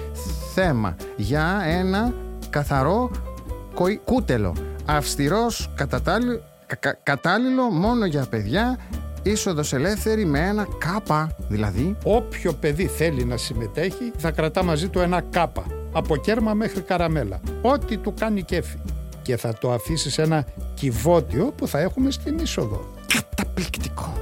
Θέμα 0.53 0.95
για 1.15 1.61
ένα 1.65 2.13
καθαρό 2.49 3.11
κοη- 3.73 3.99
κούτελο. 4.03 4.55
Αυστηρός 4.85 5.71
κατατάλι- 5.75 6.41
κα- 6.67 6.75
κα- 6.75 6.99
κατάλληλο 7.03 7.63
μόνο 7.63 8.05
για 8.05 8.25
παιδιά. 8.29 8.77
Είσοδος 9.23 9.73
ελεύθερη 9.73 10.25
με 10.25 10.39
ένα 10.39 10.67
κάπα. 10.77 11.35
Δηλαδή, 11.49 11.95
Όποιο 12.03 12.53
παιδί 12.53 12.85
θέλει 12.87 13.25
να 13.25 13.37
συμμετέχει 13.37 14.11
θα 14.17 14.31
κρατά 14.31 14.63
μαζί 14.63 14.87
του 14.87 14.99
ένα 14.99 15.21
κάπα. 15.21 15.63
Από 15.91 16.17
κέρμα 16.17 16.53
μέχρι 16.53 16.81
καραμέλα. 16.81 17.39
Ό,τι 17.61 17.97
του 17.97 18.13
κάνει 18.19 18.43
κέφι. 18.43 18.77
Και 19.21 19.37
θα 19.37 19.53
το 19.53 19.71
αφήσεις 19.71 20.13
σε 20.13 20.21
ένα 20.21 20.45
κυβότιο 20.73 21.45
που 21.45 21.67
θα 21.67 21.79
έχουμε 21.79 22.11
στην 22.11 22.37
είσοδο. 22.39 22.85
καταπληκτικό. 23.13 24.13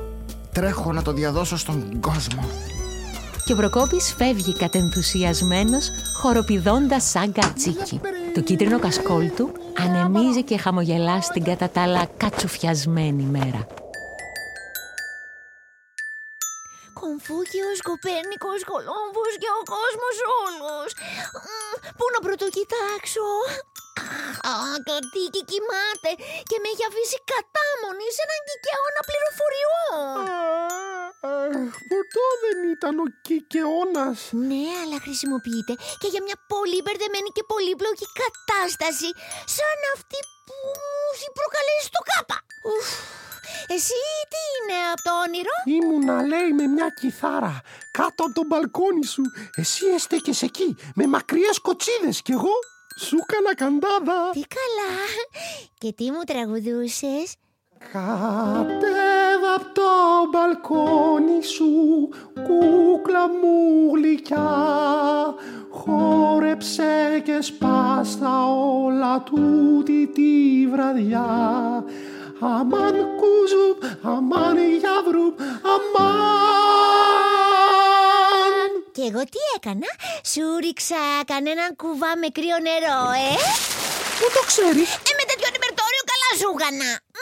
Τρέχω 0.52 0.94
να 0.94 1.02
το 1.02 1.12
διαδώσω 1.14 1.58
στον 1.58 2.00
κόσμο. 2.00 2.44
Και 3.46 3.54
ο 3.54 3.56
Προκόπης 3.56 4.14
φεύγει 4.18 4.54
κατενθουσιασμένος, 4.64 5.86
χοροπηδώντας 6.22 7.04
σαν 7.10 7.32
κατσίκι. 7.32 8.02
Το 8.34 8.42
κίτρινο 8.42 8.80
κασκόλ 8.80 9.26
του 9.36 9.52
ανεμίζει 9.84 10.44
και 10.44 10.58
χαμογελά 10.58 11.22
στην 11.22 11.44
κατά 11.44 11.70
τα 11.70 11.82
άλλα 11.82 12.04
κατσουφιασμένη 12.18 13.24
μέρα. 13.36 13.62
Κομφούκιος, 17.00 17.78
Κοπέρνικος, 17.90 18.62
Κολόμβος 18.72 19.34
και 19.42 19.50
ο 19.60 19.62
κόσμος 19.76 20.16
όλος. 20.44 20.90
Μμ, 21.44 21.74
Πού 21.98 22.06
να 22.14 22.20
πρωτοκοιτάξω; 22.26 23.30
Α, 24.52 24.54
το 24.88 24.96
τίκι 25.12 25.42
κοιμάται 25.50 26.12
και 26.50 26.58
με 26.62 26.68
έχει 26.72 26.86
αφήσει 26.90 27.20
κατάμονη 27.32 28.08
σε 28.16 28.22
έναν 28.26 28.42
κικαιώνα 28.48 29.02
πληροφοριών. 29.10 30.65
Ποτέ 31.92 32.26
δεν 32.44 32.58
ήταν 32.76 32.96
ο 33.06 33.08
Κικαιώνας. 33.26 34.20
Ναι, 34.50 34.64
αλλά 34.82 34.98
χρησιμοποιείται 35.06 35.74
και 36.02 36.08
για 36.14 36.22
μια 36.26 36.38
πολύ 36.54 36.80
μπερδεμένη 36.84 37.30
και 37.36 37.44
πολύπλοκη 37.52 38.08
κατάσταση 38.22 39.10
σαν 39.58 39.80
αυτή 39.96 40.20
που 40.46 40.56
μου 40.78 41.00
έχει 41.14 41.30
προκαλέσει 41.38 41.90
το 41.96 42.02
κάπα. 42.12 42.38
Ουφ. 42.70 42.90
Εσύ 43.76 44.00
τι 44.32 44.42
είναι 44.56 44.78
από 44.94 45.02
το 45.08 45.12
όνειρο; 45.26 45.56
Ήμουνα 45.78 46.16
λέει 46.32 46.50
με 46.60 46.66
μια 46.76 46.90
κιθάρα 47.00 47.62
κάτω 47.92 48.24
από 48.26 48.34
το 48.34 48.44
μπαλκόνι 48.48 49.06
σου. 49.14 49.24
Εσύ 49.62 49.86
έστεκες 49.96 50.42
εκεί 50.42 50.70
με 50.96 51.08
μακριές 51.08 51.58
κοτσίδες 51.60 52.22
κι 52.22 52.32
εγώ 52.32 52.56
σου 53.06 53.18
έκανα 53.24 53.56
καντάδα. 53.62 54.20
Τι 54.36 54.44
καλά. 54.58 54.94
Και 55.78 55.94
τι 55.98 56.12
μου 56.12 56.24
τραγουδούσες; 56.30 57.28
Κατέβα 59.36 59.54
από 59.56 59.74
το 59.74 59.90
μπαλκόνι 60.32 61.44
σου, 61.44 62.10
κούκλα 62.34 63.28
μου 63.28 63.92
γλυκιά 63.96 64.54
Χόρεψε 65.70 67.22
και 67.26 67.42
σπάστα 67.42 68.46
όλα 68.84 69.24
τούτη 69.24 70.08
τη 70.08 70.68
βραδιά 70.72 71.30
Αμάν 72.40 72.96
κουζουπ, 73.20 73.80
αμάν 74.04 74.58
γιαβρουπ, 74.58 75.40
αμάν 75.74 76.32
Και 78.92 79.02
εγώ 79.02 79.24
τι 79.24 79.40
έκανα; 79.56 79.90
Σου 80.32 80.42
ρίξα 80.60 81.04
κανέναν 81.26 81.76
κουβά 81.76 82.12
με 82.22 82.28
κρύο 82.36 82.58
νερό, 82.68 83.02
ε; 83.30 83.36
Πού 84.20 84.26
το 84.36 84.42
ξέρεις 84.50 84.90
Ε, 85.10 85.12
με 85.18 85.24
τέτοιο 85.30 85.48
ρεπερτόριο 85.56 86.04
καλά 86.12 86.30
σου 86.40 86.50
έκανα. 86.56 86.90
Μμ. 87.14 87.15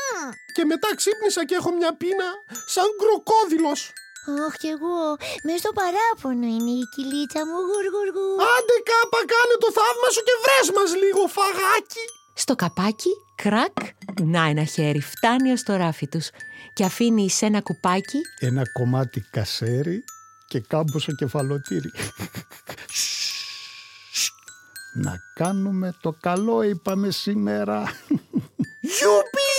Και 0.55 0.63
μετά 0.71 0.89
ξύπνησα 0.99 1.45
και 1.45 1.55
έχω 1.59 1.71
μια 1.79 1.91
πείνα 2.01 2.29
σαν 2.73 2.87
κροκόδιλος 3.01 3.81
Αχ, 4.45 4.53
κι 4.61 4.67
εγώ. 4.75 4.99
Μες 5.45 5.59
στο 5.59 5.71
παράπονο 5.79 6.45
είναι 6.55 6.73
η 6.81 6.85
κυλίτσα 6.93 7.41
μου 7.49 7.59
γουργουργού. 7.69 8.29
Άντε 8.53 8.77
κάπα 8.89 9.19
κάνε 9.31 9.55
το 9.63 9.69
θαύμα 9.77 10.07
σου 10.13 10.21
και 10.27 10.35
βρες 10.43 10.67
μας 10.75 10.89
λίγο 11.03 11.23
φαγάκι 11.35 12.03
Στο 12.33 12.55
καπάκι, 12.55 13.11
κρακ, 13.43 13.77
να 14.33 14.43
ένα 14.51 14.63
χέρι 14.63 15.01
φτάνει 15.01 15.51
ως 15.51 15.63
το 15.63 15.75
ράφι 15.75 16.07
τους 16.07 16.29
και 16.73 16.83
αφήνει 16.83 17.29
σε 17.29 17.45
ένα 17.45 17.61
κουπάκι 17.61 18.19
Ένα 18.39 18.63
κομμάτι 18.77 19.19
κασέρι 19.31 20.03
και 20.47 20.59
κάμποσο 20.59 21.11
κεφαλοτήρι. 21.15 21.91
Να 24.95 25.15
κάνουμε 25.35 25.95
το 26.01 26.15
καλό 26.19 26.61
είπαμε 26.61 27.11
σήμερα. 27.11 27.83
Ζήτω 28.81 29.07
το 29.07 29.21
κάπα 29.21 29.39
με 29.39 29.52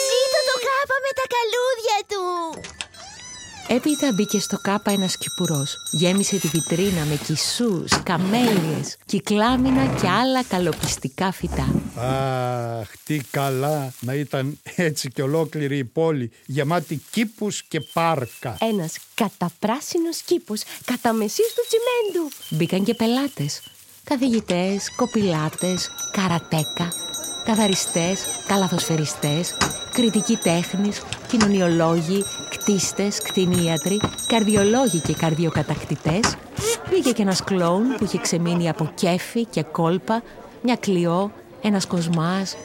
τα 1.18 1.24
καλούδια 1.34 1.98
του. 2.08 2.22
Έπειτα 3.68 4.12
μπήκε 4.14 4.40
στο 4.40 4.58
κάπα 4.62 4.90
ένας 4.90 5.16
κυπουρός. 5.16 5.74
Γέμισε 5.92 6.36
τη 6.36 6.48
βιτρίνα 6.48 7.04
με 7.04 7.16
κισούς, 7.26 8.02
καμέλιες, 8.02 8.96
κυκλάμινα 9.06 9.86
και 10.00 10.08
άλλα 10.08 10.44
καλοπιστικά 10.44 11.32
φυτά. 11.32 11.74
Αχ, 11.96 12.88
τι 13.04 13.16
καλά 13.30 13.92
να 14.00 14.14
ήταν 14.14 14.58
έτσι 14.74 15.10
και 15.10 15.22
ολόκληρη 15.22 15.78
η 15.78 15.84
πόλη 15.84 16.30
γεμάτη 16.46 17.02
κήπους 17.10 17.62
και 17.62 17.80
πάρκα. 17.92 18.56
Ένας 18.60 18.96
καταπράσινος 19.14 20.20
κήπος 20.20 20.62
κατά 20.84 21.12
μεσής 21.12 21.54
του 21.54 21.62
τσιμέντου. 21.68 22.30
Μπήκαν 22.48 22.84
και 22.84 22.94
πελάτες. 22.94 23.62
Καθηγητές, 24.04 24.94
κοπηλάτες, 24.96 25.90
καρατέκα, 26.12 26.88
καθαριστές, 27.44 28.20
καλαθοσφαιριστές, 28.46 29.54
κριτικοί 29.94 30.36
τέχνης, 30.36 31.02
κοινωνιολόγοι, 31.28 32.24
κτίστες, 32.50 33.22
κτηνίατροι, 33.22 34.00
καρδιολόγοι 34.26 35.00
και 35.00 35.14
καρδιοκατακτητές. 35.14 36.36
Μπήκε 36.90 37.12
και 37.12 37.22
ένας 37.22 37.44
κλόουν 37.44 37.96
που 37.96 38.04
είχε 38.04 38.18
ξεμείνει 38.18 38.68
από 38.68 38.90
κέφι 38.94 39.44
και 39.44 39.62
κόλπα, 39.62 40.22
μια 40.62 40.76
κλειό, 40.76 41.32
ένας 41.62 41.86
κοσμάς, 41.86 42.56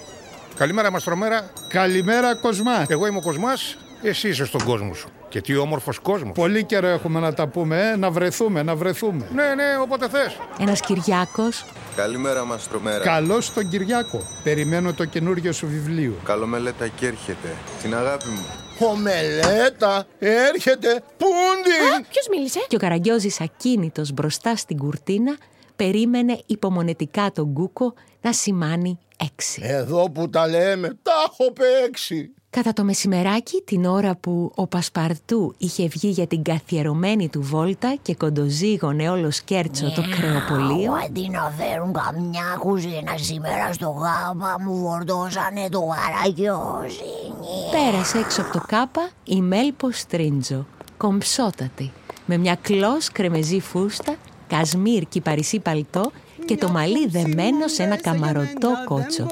Καλημέρα, 0.59 0.91
Μαστρομέρα. 0.91 1.49
Καλημέρα 1.67 2.35
Κοσμάς. 2.35 2.85
Εγώ 2.89 3.07
είμαι 3.07 3.17
ο 3.17 3.21
Κοσμάς, 3.21 3.77
εσύ 4.01 4.27
είσαι 4.29 4.45
στον 4.45 4.63
κόσμο 4.63 4.93
σου. 4.93 5.09
Και 5.29 5.41
τι 5.41 5.57
όμορφος 5.57 5.99
κόσμος. 5.99 6.31
Πολύ 6.35 6.63
καιρό 6.63 6.87
έχουμε 6.87 7.19
να 7.19 7.33
τα 7.33 7.47
πούμε, 7.47 7.89
ε; 7.89 7.95
να 7.95 8.11
βρεθούμε, 8.11 8.63
να 8.63 8.75
βρεθούμε. 8.75 9.27
Ναι, 9.33 9.43
ναι, 9.55 9.77
όποτε 9.81 10.09
θες. 10.09 10.37
ένας 10.59 10.81
Κυριάκος, 10.81 11.65
Καλημέρα, 11.95 12.45
Μαστρομέρα. 12.45 13.03
Καλώς 13.03 13.53
τον 13.53 13.69
Κυριάκο. 13.69 14.19
Περιμένω 14.43 14.93
το 14.93 15.05
καινούριο 15.05 15.51
σου 15.51 15.67
βιβλίο. 15.67 16.13
Καλομελέτα 16.23 16.87
και 16.87 17.05
έρχεται. 17.07 17.55
Την 17.81 17.95
αγάπη 17.95 18.27
μου. 18.27 18.45
Ο 18.91 18.95
Μελέτα 18.95 20.05
έρχεται. 20.19 21.03
Πούντι! 21.17 22.05
Ποιος 22.09 22.27
μίλησε; 22.29 22.59
Και 22.67 22.75
ο 22.75 22.79
Καραγκιόζης 22.79 23.41
ακίνητος 23.41 24.11
μπροστά 24.11 24.55
στην 24.55 24.77
κουρτίνα 24.77 25.37
περίμενε 25.75 26.41
υπομονετικά 26.45 27.31
τον 27.31 27.45
Γκούκο 27.45 27.93
να 28.21 28.33
σημάνει 28.33 28.99
έξι. 29.33 29.61
Εδώ 29.63 30.09
που 30.09 30.29
τα 30.29 30.47
λέμε, 30.47 30.97
τα 31.01 31.11
έχω 31.29 31.51
παίξει. 31.51 32.33
Κατά 32.51 32.73
το 32.73 32.83
μεσημεράκι, 32.83 33.61
την 33.65 33.85
ώρα 33.85 34.15
που 34.15 34.51
ο 34.55 34.67
Πασπαρτού 34.67 35.55
είχε 35.57 35.87
βγει 35.87 36.09
για 36.09 36.27
την 36.27 36.43
καθιερωμένη 36.43 37.29
του 37.29 37.41
βόλτα 37.41 37.95
και 38.01 38.15
κοντοζήγωνε 38.15 39.09
όλο 39.09 39.31
σκέρτσο 39.31 39.91
το 39.91 40.01
κρεοπολείο, 40.01 40.91
Αντί 41.05 41.29
να 41.29 41.53
φέρουν 41.57 41.93
καμιά 41.93 42.55
κουζίνα 42.59 43.17
σήμερα 43.17 43.73
στο 43.73 43.89
γάμπα 43.89 44.61
μου 44.61 44.89
φορτώσανε 44.89 45.69
το 45.69 45.79
γαραγιόζι. 45.79 47.33
πέρασε 47.71 48.17
έξω 48.17 48.41
από 48.41 48.51
το 48.51 48.61
κάπα 48.67 49.09
η 49.23 49.41
Μέλπο 49.41 49.91
Στρίντζο, 49.91 50.65
κομψότατη, 50.97 51.91
με 52.25 52.37
μια 52.37 52.55
κλός 52.61 53.09
κρεμεζή 53.11 53.59
φούστα, 53.59 54.15
κασμίρ 54.47 55.03
κυπαρισί 55.07 55.59
παλτό 55.59 56.11
και 56.45 56.57
το 56.57 56.69
μαλλί 56.69 57.07
δεμένο 57.07 57.67
σε 57.67 57.83
ένα 57.83 57.97
καμαρωτό 57.97 58.71
κότσο. 58.85 59.27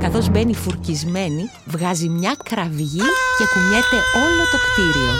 Καθώς 0.00 0.28
μπαίνει 0.28 0.54
φουρκισμένη, 0.54 1.50
βγάζει 1.66 2.08
μια 2.08 2.36
κραυγή 2.44 3.02
και 3.38 3.44
κουνιέται 3.54 3.96
όλο 4.24 4.42
το 4.52 4.58
κτίριο. 4.66 5.12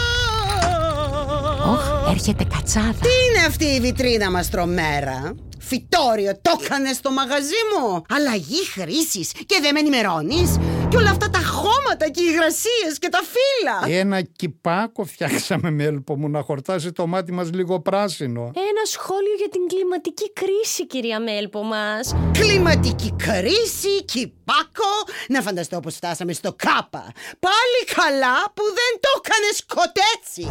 Όχ, 1.71 2.11
έρχεται 2.11 2.43
κατσάδα. 2.43 2.91
Τι 3.01 3.09
είναι 3.29 3.45
αυτή 3.47 3.65
η 3.65 3.79
βιτρίνα 3.79 4.31
μας 4.31 4.49
τρομέρα; 4.49 5.35
Φυτόριο 5.59 6.31
το 6.41 6.51
έκανες 6.63 6.95
στο 6.95 7.11
μαγαζί 7.11 7.61
μου. 7.71 8.01
Αλλαγή 8.09 8.65
χρήσης 8.73 9.31
και 9.31 9.59
δεν 9.61 9.73
με 9.73 9.79
ενημερώνεις. 9.79 10.57
Και 10.89 10.97
όλα 10.97 11.09
αυτά 11.09 11.29
τα 11.29 11.43
χώματα 11.43 12.09
και 12.09 12.21
οι 12.21 12.27
υγρασίες 12.31 12.99
και 12.99 13.09
τα 13.09 13.19
φύλλα. 13.33 13.97
Ένα 13.99 14.21
κυπάκο 14.21 15.05
φτιάξαμε 15.05 15.71
με 15.71 15.83
έλπο 15.83 16.17
μου 16.17 16.29
να 16.29 16.41
χορτάσει 16.41 16.91
το 16.91 17.07
μάτι 17.07 17.31
μας 17.31 17.51
λίγο 17.53 17.79
πράσινο. 17.79 18.41
Ένα 18.41 18.83
σχόλιο 18.85 19.33
για 19.37 19.49
την 19.49 19.67
κλιματική 19.67 20.33
κρίση, 20.33 20.87
κυρία 20.87 21.19
Μέλπο 21.19 21.63
μας. 21.63 22.15
Κλιματική 22.31 23.15
κρίση, 23.17 24.03
κυπάκο. 24.05 24.91
Να 25.27 25.41
φανταστώ 25.41 25.79
πως 25.79 25.95
φτάσαμε 25.95 26.33
στο 26.33 26.53
κάπα. 26.55 27.11
Πάλι 27.39 27.79
καλά 27.95 28.35
που 28.53 28.63
δεν 28.63 28.99
το 28.99 29.09
έκανε 29.21 29.49
σκοτέτσι. 29.61 30.47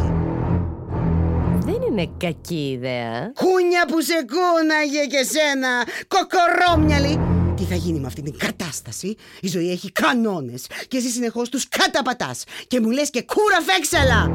Δεν 1.66 1.82
είναι 1.82 2.10
κακή 2.16 2.70
ιδέα. 2.70 3.32
Κούνια 3.34 3.84
που 3.86 4.00
σε 4.00 4.24
κούναγε 4.32 5.06
και 5.06 5.22
σένα, 5.24 5.86
κοκορόμυαλη. 6.08 7.43
Τι 7.56 7.62
θα 7.64 7.74
γίνει 7.74 7.98
με 8.00 8.06
αυτή 8.06 8.22
την 8.22 8.38
κατάσταση; 8.38 9.16
Η 9.40 9.48
ζωή 9.48 9.70
έχει 9.70 9.92
κανόνες 9.92 10.66
και 10.88 10.96
εσύ 10.96 11.08
συνεχώς 11.08 11.48
τους 11.48 11.68
καταπατάς. 11.68 12.44
Και 12.66 12.80
μου 12.80 12.90
λες 12.90 13.10
και 13.10 13.22
κούρα 13.22 13.60
φέξαλα. 13.60 14.30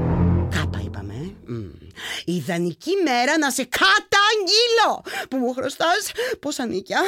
Κάπα 0.49 0.81
είπαμε. 0.85 1.13
ε. 1.49 1.78
Μμ. 1.99 2.33
Ιδανική 2.35 2.91
μέρα 3.03 3.37
να 3.37 3.49
σε 3.51 3.63
καταγγείλω 3.63 4.91
Που 5.29 5.37
μου 5.37 5.53
χρωστάς 5.53 6.11
πόσα 6.39 6.65
νίκια 6.65 6.99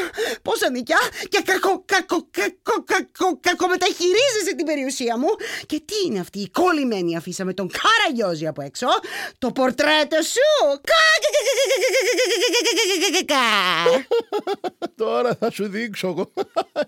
Πόσα 0.41 0.69
νίκια 0.69 0.97
Και 1.29 1.41
κακο, 1.45 1.83
κακο, 1.85 2.27
κακο, 2.31 2.83
κακο, 2.85 3.39
κακομεταχειρίζεσαι 3.39 4.55
την 4.57 4.65
περιουσία 4.65 5.17
μου 5.17 5.29
Και 5.65 5.81
τι 5.85 5.95
είναι 6.05 6.19
αυτή 6.19 6.39
η 6.39 6.49
κολλημένη 6.49 7.17
αφίσα 7.17 7.45
με 7.45 7.53
τον 7.53 7.69
Καραγιόζη 7.77 8.47
από 8.47 8.61
έξω 8.61 8.87
Το 9.37 9.51
πορτρέτο 9.51 10.17
σου 10.21 10.79
Τώρα 14.95 15.35
θα 15.39 15.51
σου 15.51 15.67
δείξω 15.67 16.07
εγώ. 16.07 16.31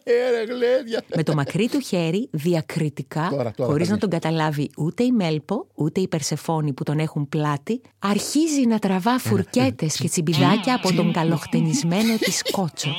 Έρε 0.03 0.43
γλέδια. 0.43 1.03
Με 1.15 1.23
το 1.23 1.33
μακρύ 1.33 1.69
του 1.69 1.79
χέρι, 1.79 2.29
διακριτικά, 2.31 3.27
Τώρα, 3.31 3.51
τώρα 3.55 3.69
χωρίς 3.69 3.87
θα 3.87 3.93
να 3.93 3.99
τον 3.99 4.09
καταλάβει 4.09 4.69
ούτε 4.77 5.03
η 5.03 5.11
Μέλπο, 5.11 5.67
ούτε 5.75 6.01
η 6.01 6.07
Περσεφόνη 6.07 6.73
που 6.73 6.83
τον 6.83 6.99
έχουν 6.99 7.29
πλάτη, 7.29 7.81
αρχίζει 8.11 8.65
να 8.67 8.79
τραβά 8.79 9.19
φουρκέτες 9.19 9.95
και 9.95 10.09
τσιμπιδάκια 10.09 10.73
από 10.75 10.93
τον 10.93 11.13
καλοχτενισμένο 11.13 12.17
της 12.17 12.41
κότσο. 12.51 12.89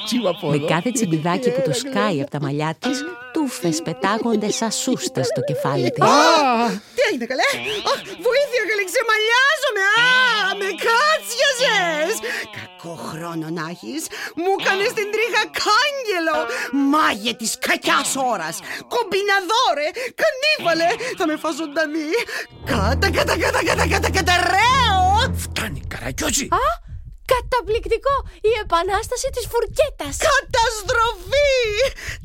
Με 0.50 0.58
κάθε 0.58 0.90
τσιμπιδάκι 0.90 1.50
που 1.50 1.62
το 1.64 1.72
σκάει 1.72 2.20
από 2.20 2.30
τα 2.30 2.40
μαλλιά 2.40 2.76
της, 2.78 3.04
τούφες 3.32 3.82
πετάγονται 3.82 4.50
σαν 4.50 4.70
σούστα 4.70 5.22
στο 5.22 5.40
κεφάλι 5.40 5.90
της. 5.90 6.04
Τι 6.96 7.02
έγινε 7.08 7.24
καλέ; 7.30 7.48
Αχ, 7.90 8.00
Βοήθεια 8.26 8.62
καλέ 8.68 8.84
ξεμαλιάζομαι 8.90 9.84
Α, 10.04 10.08
με 10.60 10.68
κάτσιαζες 10.84 12.14
Κακό 12.84 12.96
χρόνο 13.10 13.46
να 13.58 13.64
έχεις 13.74 14.02
Μου 14.42 14.52
κάνες 14.66 14.92
την 14.98 15.08
τρίχα 15.14 15.44
κάγκελο 15.62 16.38
Μάγε 16.92 17.32
της 17.40 17.52
κακιάς 17.66 18.10
ώρας 18.32 18.56
Κομπιναδόρε 18.92 19.88
Κανίβαλε 20.20 20.88
Θα 21.18 21.24
με 21.28 21.36
φας 21.42 21.54
ζωντανή 21.60 22.10
Κάτα 22.70 23.08
κάτα 23.16 23.34
κάτα 23.42 23.60
κάτα 23.68 23.84
κάτα 23.92 24.10
καταραίω 24.18 25.06
Φτάνει 25.42 25.80
καραγκιόζη. 25.92 26.46
Α, 26.62 26.66
καταπληκτικό! 27.32 28.14
Η 28.50 28.52
επανάσταση 28.64 29.28
της 29.34 29.44
φουρκέτας. 29.50 30.14
Καταστροφή 30.28 31.56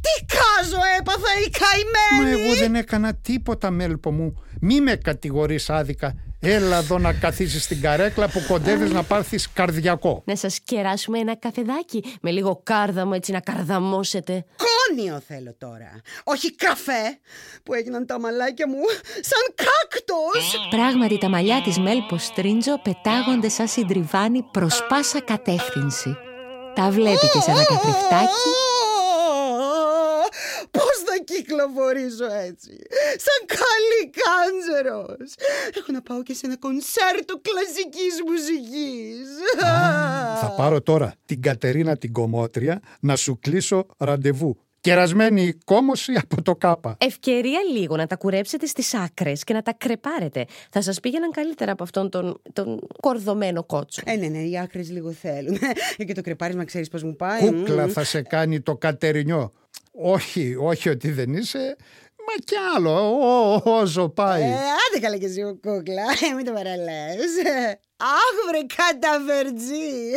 Τι 0.03 0.13
κάζο 0.35 0.81
έπαθα 0.99 1.31
η 1.45 1.49
καημένη 1.61 2.19
Μα 2.21 2.41
εγώ 2.43 2.51
δεν 2.63 2.75
έκανα 2.75 3.15
τίποτα 3.15 3.69
μέλπο 3.71 4.11
μου. 4.11 4.43
Μη 4.61 4.81
με 4.81 4.95
κατηγορείς 4.95 5.69
άδικα. 5.69 6.09
Έλα 6.41 6.77
εδώ 6.77 6.97
να 6.97 7.13
καθίσεις 7.13 7.63
στην 7.63 7.81
καρέκλα 7.81 8.29
που 8.29 8.43
κοντεύεις 8.47 8.91
να 8.91 9.03
πάθεις 9.03 9.49
καρδιακό. 9.53 10.21
Να 10.25 10.35
σας 10.35 10.59
κεράσουμε 10.59 11.19
ένα 11.19 11.35
καφεδάκι 11.35 12.03
με 12.21 12.31
λίγο 12.31 12.61
κάρδαμο 12.63 13.11
έτσι 13.15 13.31
να 13.31 13.39
καρδαμώσετε. 13.39 14.45
Κόνιο 14.57 15.21
θέλω 15.27 15.55
τώρα 15.57 16.01
Όχι 16.23 16.55
καφέ 16.55 17.19
Που 17.63 17.73
έγιναν 17.73 18.05
τα 18.05 18.19
μαλάκια 18.19 18.67
μου 18.67 18.81
Σαν 19.21 19.53
κάκτος 19.55 20.67
Πράγματι 20.69 21.17
τα 21.17 21.29
μαλλιά 21.29 21.61
της 21.61 21.79
Μέλπο 21.79 22.17
Στρίντζο 22.17 22.81
πετάγονται 22.81 23.49
σαν 23.49 23.67
συντριβάνι 23.67 24.43
προς 24.51 24.85
πάσα 24.89 25.21
κατεύθυνση. 25.21 26.17
Τα 26.75 26.89
βλέπεις 26.89 27.31
και 27.31 27.39
σε 27.39 27.51
ένα 27.51 27.63
καθρεφτάκι 27.65 27.85
Πώς 27.85 27.93
θα 28.03 28.68
κυκλοφορήσω 31.49 32.25
έτσι 32.47 32.71
Σαν 33.25 33.39
καλή 33.59 34.01
κάντζερος 34.21 35.33
Έχω 35.77 35.91
να 35.91 36.01
πάω 36.01 36.23
και 36.23 36.33
σε 36.33 36.45
ένα 36.45 36.57
κονσέρτο 36.57 37.41
κλασικής 37.47 38.15
μουσικής 38.27 39.27
Θα 40.41 40.53
πάρω 40.57 40.81
τώρα 40.81 41.13
την 41.25 41.41
Κατερίνα 41.41 41.97
την 41.97 42.11
κομμότρια 42.11 42.81
να 42.99 43.15
σου 43.15 43.39
κλείσω 43.39 43.85
ραντεβού. 43.97 44.57
Κερασμένη 44.81 45.41
η 45.41 45.57
κόμωση 45.65 46.13
από 46.13 46.41
το 46.41 46.55
κάπα. 46.55 46.97
Ευκαιρία 46.99 47.59
λίγο 47.73 47.95
να 47.95 48.07
τα 48.07 48.15
κουρέψετε 48.15 48.65
στις 48.65 48.93
άκρες 48.93 49.43
και 49.43 49.53
να 49.53 49.61
τα 49.61 49.73
κρεπάρετε. 49.73 50.45
Θα 50.71 50.81
σας 50.81 50.99
πήγαιναν 50.99 51.31
καλύτερα 51.31 51.71
από 51.71 51.83
αυτόν 51.83 52.09
τον, 52.09 52.41
τον 52.53 52.79
κορδωμένο 52.99 53.63
κότσο. 53.63 54.01
Ε, 54.05 54.15
ναι, 54.15 54.27
ναι, 54.27 54.37
οι 54.37 54.59
άκρες 54.59 54.89
λίγο 54.91 55.11
θέλουν 55.11 55.57
Και 56.07 56.13
το 56.13 56.21
κρεπάρισμα 56.21 56.63
ξέρεις 56.65 56.87
πώς 56.87 57.03
μου 57.03 57.15
πάει 57.15 57.39
Κούκλα 57.39 57.83
Μμμ. 57.83 57.91
θα 57.91 58.03
σε 58.03 58.21
κάνει 58.21 58.61
το 58.61 58.75
κατερινιό. 58.75 59.53
Όχι, 60.01 60.55
όχι 60.59 60.89
ότι 60.89 61.11
δεν 61.11 61.33
είσαι, 61.33 61.75
μα 62.17 62.43
κι 62.43 62.55
άλλο, 62.75 63.19
ό, 63.19 63.61
όσο 63.65 64.09
πάει. 64.09 64.41
Ε, 64.41 64.45
άντε 64.45 64.99
καλά 65.01 65.17
και 65.17 65.25
εσύ 65.25 65.41
ο 65.41 65.53
κούκλα, 65.61 66.03
ε, 66.29 66.33
μην 66.35 66.45
το 66.45 66.51
παραλές. 66.51 67.25
Αχ 68.01 68.35
βρε 68.49 68.59
καταβερτζή. 68.75 70.11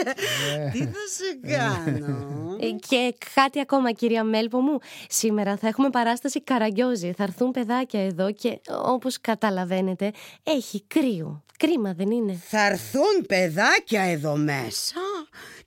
Τι 0.73 0.79
θα 0.79 1.05
σε 1.16 1.57
κάνω; 1.57 2.31
Ε, 2.61 2.71
Και 2.88 3.14
κάτι 3.35 3.61
ακόμα, 3.61 3.92
κυρία 3.92 4.25
Μέλπο 4.25 4.61
μου. 4.61 4.79
Σήμερα 5.09 5.57
θα 5.57 5.68
έχουμε 5.68 5.90
παράσταση 5.90 6.42
Καραγκιόζη. 6.42 7.12
Θα 7.16 7.23
έρθουν 7.23 7.51
παιδάκια 7.51 8.05
εδώ 8.05 8.33
και 8.33 8.61
όπως 8.85 9.21
καταλαβαίνετε 9.21 10.11
έχει 10.42 10.85
κρύο. 10.87 11.45
Κρίμα 11.59 11.92
δεν 11.92 12.11
είναι; 12.11 12.38
Θα 12.49 12.66
έρθουν 12.66 13.27
παιδάκια 13.29 14.03
εδώ 14.03 14.37
μέσα. 14.37 14.95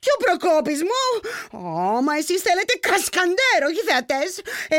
Και 0.05 0.11
ο 0.15 0.19
Προκόπης 0.23 0.79
μου. 0.89 1.03
Ω, 1.59 2.01
μα 2.05 2.13
εσείς 2.21 2.41
θέλετε 2.47 2.73
κασκαντέρο, 2.89 3.65
όχι 3.71 3.81
θεατές. 3.89 4.29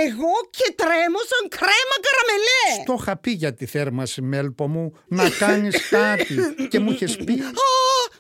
Εγώ 0.07 0.33
και 0.57 0.69
τρέμω 0.81 1.21
σαν 1.31 1.45
κρέμα 1.59 1.97
καραμελέ. 2.07 2.85
Το 2.91 2.97
είχα 3.01 3.17
πει 3.17 3.31
για 3.31 3.55
τη 3.55 3.67
θέρμαση 3.67 4.21
μέλπο 4.23 4.69
μου 4.69 4.93
να 5.07 5.31
κάνεις 5.31 5.89
κάτι 5.89 6.35
και 6.71 6.79
μου 6.79 6.91
είχες 6.91 7.17
πει 7.17 7.33
Ω, 7.43 7.75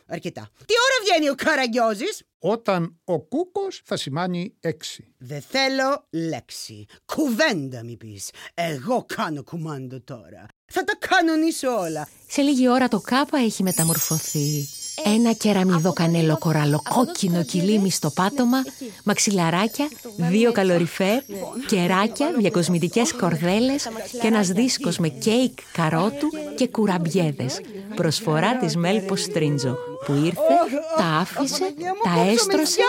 αρκετά. 0.06 0.50
Τι 0.68 0.74
ώρα 0.86 0.96
βγαίνει 1.04 1.28
ο 1.28 1.34
Καραγκιόζης; 1.34 2.22
όταν 2.38 3.00
ο 3.04 3.20
κούκος 3.20 3.82
θα 3.84 3.96
σημάνει 3.96 4.54
έξι. 4.60 5.14
Δεν 5.18 5.42
θέλω 5.50 6.06
λέξη. 6.10 6.86
Κουβέντα 7.04 7.84
μη 7.84 7.96
πεις. 7.96 8.30
Εγώ 8.54 9.04
κάνω 9.16 9.42
κουμάντο 9.42 10.00
τώρα. 10.00 10.46
Θα 10.72 10.84
τα 10.84 10.92
κανονίσω 11.08 11.78
όλα. 11.78 12.08
Σε 12.28 12.42
λίγη 12.42 12.68
ώρα 12.68 12.88
το 12.88 13.00
κάπα 13.00 13.38
έχει 13.38 13.62
μεταμορφωθεί. 13.62 14.68
Ένα 15.04 15.32
κεραμιδό 15.32 15.92
κανέλο 15.92 16.38
κοραλοκόκκινο 16.38 17.42
κυλίμι 17.42 17.90
στο 17.90 18.11
πάτωμα, 18.11 18.62
μαξιλαράκια, 19.04 19.88
δύο 20.16 20.52
καλοριφέρ, 20.52 21.22
κεράκια, 21.66 22.32
διακοσμητικές 22.38 23.12
κορδέλες 23.12 23.88
και 24.20 24.26
ένας 24.26 24.48
δίσκος 24.48 24.98
με 24.98 25.09
κέικ 25.09 25.59
καρότου 25.72 26.28
και 26.56 26.68
κουραμπιέδες. 26.68 27.61
Προσφορά 27.94 28.56
της 28.56 28.76
Μέλπο 28.76 29.16
Στρίντζο 29.16 29.76
που 30.06 30.12
ήρθε, 30.12 30.56
τα 30.96 31.04
άφησε, 31.04 31.74
τα 32.04 32.30
έστρωσε 32.30 32.80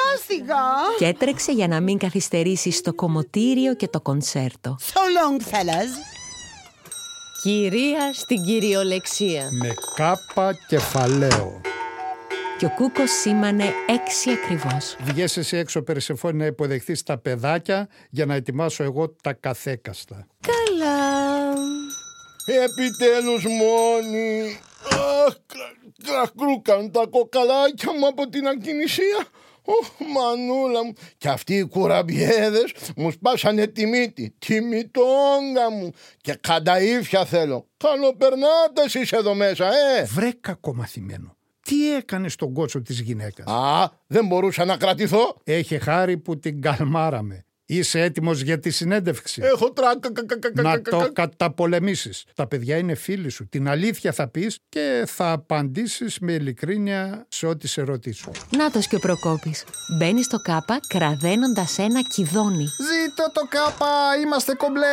και 0.97 1.05
έτρεξε 1.05 1.51
για 1.51 1.67
να 1.67 1.79
μην 1.79 1.97
καθυστερήσει 1.97 2.71
στο 2.71 2.93
κομμωτήριο 2.93 3.75
και 3.75 3.87
το 3.87 4.01
κονσέρτο. 4.01 4.77
So 4.93 4.97
long, 4.97 5.41
fellas. 5.41 5.91
Κυρία 7.41 8.13
στην 8.13 8.43
κυριολεξία. 8.43 9.43
Με 9.61 9.73
κάπα 9.95 10.53
κεφαλαίο. 10.67 11.61
Και 12.57 12.65
ο 12.65 12.69
Κούκος 12.75 13.11
σήμανε 13.11 13.63
έξι 13.87 14.29
ακριβώς. 14.31 14.95
Βγες 14.99 15.37
εσύ 15.37 15.57
έξω 15.57 15.81
Περσεφόνη 15.81 16.37
να 16.37 16.45
υποδεχθείς 16.45 17.03
τα 17.03 17.17
παιδάκια 17.17 17.87
για 18.09 18.25
να 18.25 18.35
ετοιμάσω 18.35 18.83
εγώ 18.83 19.09
τα 19.09 19.33
καθέκαστα. 19.33 20.27
Καλά. 20.41 21.53
Επιτέλους 22.63 23.43
μόνοι. 23.45 24.59
Αχ, 25.25 25.33
κα- 25.45 26.11
κακρούκαν 26.11 26.91
τα 26.91 27.05
κοκαλάκια 27.09 27.93
μου 27.99 28.07
από 28.07 28.29
την 28.29 28.47
ακινησία. 28.47 29.25
Ωχ, 29.63 29.87
μανούλα 30.13 30.83
μου. 30.85 30.93
Και 31.17 31.29
αυτοί 31.29 31.55
οι 31.55 31.63
κουραμπιέδες 31.67 32.73
μου 32.95 33.11
σπάσανε 33.11 33.67
τη 33.67 33.85
μύτη. 33.85 34.35
Τη 34.45 34.61
μυτόγκα 34.61 35.71
μου. 35.71 35.91
Και 36.21 36.33
κανταήφια 36.41 37.25
θέλω. 37.25 37.67
Καλοπερνάτες 37.77 38.85
εσείς 38.85 39.11
εδώ 39.11 39.33
μέσα, 39.33 39.65
ε. 39.67 40.03
Βρε 40.03 40.29
κακομαθημένο. 40.41 41.36
Τι 41.67 41.95
έκανε 41.95 42.29
στον 42.29 42.53
κότσο 42.53 42.81
της 42.81 42.99
γυναίκας; 42.99 43.45
Α, 43.47 43.91
δεν 44.07 44.25
μπορούσα 44.25 44.65
να 44.65 44.77
κρατηθώ. 44.77 45.35
Έχει 45.43 45.79
χάρη 45.79 46.17
που 46.17 46.39
την 46.39 46.61
καλμάραμε. 46.61 47.45
Είσαι 47.69 48.01
έτοιμος 48.01 48.41
για 48.41 48.59
τη 48.59 48.69
συνέντευξη; 48.69 49.41
Έχω 49.43 49.71
τράκα. 49.71 50.11
κα- 50.11 50.25
κα- 50.25 50.39
κα- 50.39 50.51
κα- 50.51 50.61
να 50.61 50.77
κα- 50.77 50.91
το 50.91 50.97
κα- 50.97 51.09
καταπολεμήσεις. 51.13 52.23
Τα 52.35 52.47
παιδιά 52.47 52.77
είναι 52.77 52.95
φίλοι 52.95 53.29
σου. 53.29 53.47
Την 53.49 53.67
αλήθεια 53.69 54.11
θα 54.11 54.27
πεις 54.27 54.59
και 54.69 55.03
θα 55.07 55.31
απαντήσεις 55.31 56.19
με 56.19 56.31
ειλικρίνεια 56.33 57.25
σε 57.27 57.47
ό,τι 57.47 57.67
σε 57.67 57.81
ρωτήσουν. 57.81 58.33
Νάτος 58.57 58.87
και 58.87 58.95
ο 58.95 58.99
Προκόπης. 58.99 59.63
Μπαίνει 59.97 60.23
στο 60.23 60.37
κάπα 60.37 60.79
κραδένοντας 60.87 61.77
ένα 61.77 62.01
κιδόνι. 62.01 62.65
Ζήτω 62.65 63.31
το 63.33 63.41
κάπα, 63.49 63.87
είμαστε 64.23 64.53
κομπλέ. 64.55 64.85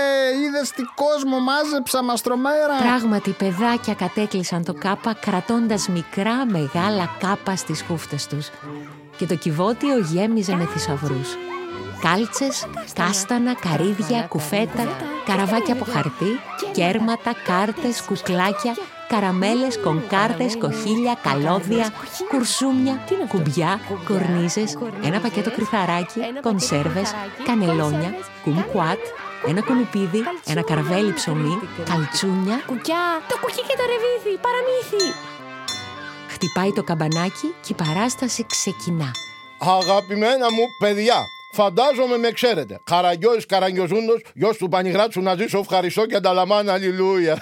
Είδες 0.46 0.70
τι 0.70 0.82
κόσμο 0.94 1.38
μάζεψα 1.40 2.02
μαστρομέρα. 2.02 2.76
Πράγματι, 2.78 3.30
παιδάκια 3.30 3.94
κατέκλυσαν 3.94 4.64
το 4.64 4.72
κάπα 4.74 5.14
κρατώντας 5.14 5.88
μικρά 5.88 6.46
μεγάλα 6.46 7.16
κάπα 7.18 7.56
στις 7.56 7.82
χούφτες 7.82 8.26
τους. 8.26 8.48
Και 9.16 9.26
το 9.26 9.34
κυβότιο 9.36 9.98
γέμιζε 9.98 10.54
με 10.54 10.66
θησαυρούς. 10.66 11.28
Κάλτσες, 12.04 12.66
κάστανα, 12.94 13.54
καρύδια, 13.54 14.22
κουφέτα, 14.28 14.84
καραβάκια 15.24 15.74
από 15.74 15.84
χαρτί, 15.84 16.32
κέρματα, 16.72 17.32
κάρτες, 17.44 18.02
κουκλάκια, 18.02 18.74
καραμέλες, 19.08 19.78
κονκάρδες, 19.80 20.56
κοχύλια, 20.58 21.18
καλώδια, 21.22 21.92
κουρσούμια, 22.30 23.04
κουμπιά, 23.28 23.80
κορνίζες, 24.04 24.78
ένα 25.04 25.20
πακέτο 25.20 25.50
κρυθαράκι, 25.50 26.20
κονσέρβες, 26.42 27.14
κανελόνια, 27.44 28.14
κουμκουάτ, 28.42 29.00
ένα 29.46 29.62
κουνουπίδι, 29.62 30.22
ένα 30.46 30.62
καρβέλι 30.62 31.12
ψωμί, 31.12 31.58
καλτσούνια, 31.90 32.62
Κουκιά, 32.66 33.04
το 33.28 33.36
κουκί 33.40 33.62
και 33.68 33.76
το 33.76 33.84
ρεβίδι, 33.92 34.38
παραμύθι. 34.44 35.18
Χτυπάει 36.28 36.72
το 36.72 36.82
καμπανάκι 36.82 37.54
και 37.60 37.72
η 37.72 37.74
παράσταση 37.74 38.46
ξεκινά. 38.46 39.10
Αγαπημένα 39.58 40.50
μου 40.52 40.64
παιδιά, 40.78 41.18
φαντάζομαι 41.54 42.16
με 42.16 42.30
ξέρετε. 42.30 42.76
Καραγκιόης 42.84 43.46
Καραγκιοζούντος, 43.46 44.22
γιος 44.34 44.56
του 44.56 44.68
Πανηγράτσου 44.68 45.20
να 45.20 45.36
ζήσω 45.36 45.58
ευχαριστώ 45.58 46.06
και 46.06 46.16
ανταλαμβάνω 46.16 46.72
αλληλούια. 46.72 47.38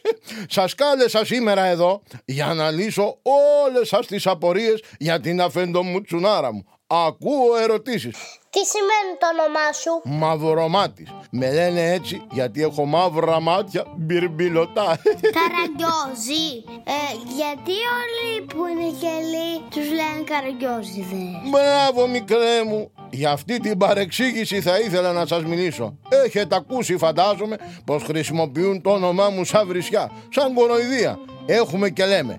σας 0.56 0.74
κάλεσα 0.74 1.24
σήμερα 1.24 1.64
εδώ 1.64 2.02
για 2.24 2.54
να 2.54 2.70
λύσω 2.70 3.18
όλες 3.66 3.88
σας 3.88 4.06
τις 4.06 4.26
απορίες 4.26 4.82
για 4.98 5.20
την 5.20 5.40
αφεντομουτσουνάρα 5.40 6.52
μου. 6.52 6.64
Ακούω 6.86 7.56
ερωτήσεις. 7.62 8.16
Τι 8.50 8.64
σημαίνει 8.64 9.12
το 9.18 9.26
όνομά 9.32 9.72
σου; 9.72 10.00
Μαυρομάτης. 10.04 11.10
Με 11.30 11.52
λένε 11.52 11.92
έτσι 11.92 12.26
γιατί 12.30 12.62
έχω 12.62 12.84
μαύρα 12.84 13.40
μάτια 13.40 13.84
μπυρμπιλωτά. 13.96 15.00
Καραγκιόζη. 15.38 16.64
Ε, 16.84 17.00
γιατί 17.36 17.72
όλοι 18.00 18.44
που 18.46 18.66
είναι 18.66 18.88
γελοί 18.88 19.62
τους 19.70 19.88
λένε 19.88 20.24
καραγκιόζιδες. 20.24 21.50
Μπράβο 21.50 22.06
μικρέ 22.06 22.64
μου 22.64 22.90
Για 23.10 23.30
αυτή 23.30 23.60
την 23.60 23.78
παρεξήγηση 23.78 24.60
θα 24.60 24.78
ήθελα 24.78 25.12
να 25.12 25.26
σας 25.26 25.44
μιλήσω. 25.44 25.98
Έχετε 26.24 26.56
ακούσει 26.56 26.96
φαντάζομαι 26.96 27.56
πως 27.84 28.02
χρησιμοποιούν 28.02 28.80
το 28.80 28.90
όνομά 28.90 29.28
μου 29.28 29.44
σαν 29.44 29.66
βρισιά 29.66 30.10
Σαν 30.28 30.54
κοροϊδία. 30.54 31.18
Έχουμε 31.46 31.90
και 31.90 32.04
λέμε 32.04 32.36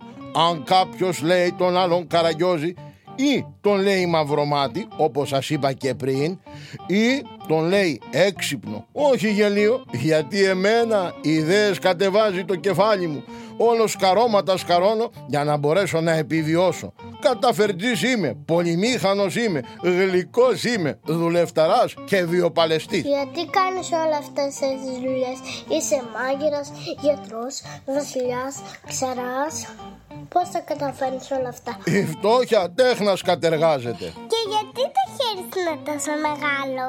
Αν 0.49 0.63
κάποιος 0.63 1.21
λέει 1.21 1.53
τον 1.57 1.77
άλλον 1.77 2.07
Καραγκιόζη 2.07 2.73
ή 3.17 3.45
τον 3.61 3.81
λέει 3.81 4.05
μαυρομάτι 4.05 4.87
όπως 4.97 5.27
σας 5.27 5.49
είπα 5.49 5.73
και 5.73 5.93
πριν 5.93 6.39
ή 6.87 7.21
τον 7.47 7.67
λέει 7.67 8.01
έξυπνο 8.11 8.85
όχι 8.91 9.31
γελίο 9.31 9.83
γιατί 9.91 10.43
εμένα 10.43 11.13
ιδέες 11.21 11.79
κατεβάζει 11.79 12.45
το 12.45 12.55
κεφάλι 12.55 13.07
μου. 13.07 13.23
Όλος 13.57 13.91
σκαρώματα 13.91 14.57
σκαρώνω 14.57 15.11
για 15.27 15.43
να 15.43 15.57
μπορέσω 15.57 16.01
να 16.01 16.11
επιβιώσω 16.11 16.93
καταφερτζής 17.19 18.01
είμαι, 18.03 18.35
πολυμήχανος 18.45 19.35
είμαι 19.35 19.61
γλυκός 19.81 20.63
είμαι, 20.63 20.99
δουλευταράς 21.05 21.93
και 22.05 22.23
βιοπαλαιστής. 22.25 23.01
Γιατί 23.01 23.45
κάνεις 23.49 23.91
όλα 23.91 24.17
αυτές 24.17 24.53
τις 24.55 24.97
δουλειές; 25.03 25.37
Είσαι 25.67 26.01
μάγειρας, 26.13 26.71
γιατρός, 27.01 27.61
βασιλιάς, 27.85 28.55
ξαράς. 28.87 29.55
Πώς 30.29 30.49
θα 30.49 30.59
καταφέρεις 30.59 31.31
όλα 31.31 31.49
αυτά; 31.49 31.77
Η 31.85 32.05
φτώχεια 32.05 32.71
τέχνας 32.75 33.21
κατεργάζεται. 33.21 34.05
Και 34.31 34.41
γιατί 34.51 34.81
το 34.95 35.03
χέρι 35.15 35.43
σου 35.51 35.59
είναι 35.59 35.77
τόσο 35.89 36.11
μεγάλο; 36.27 36.85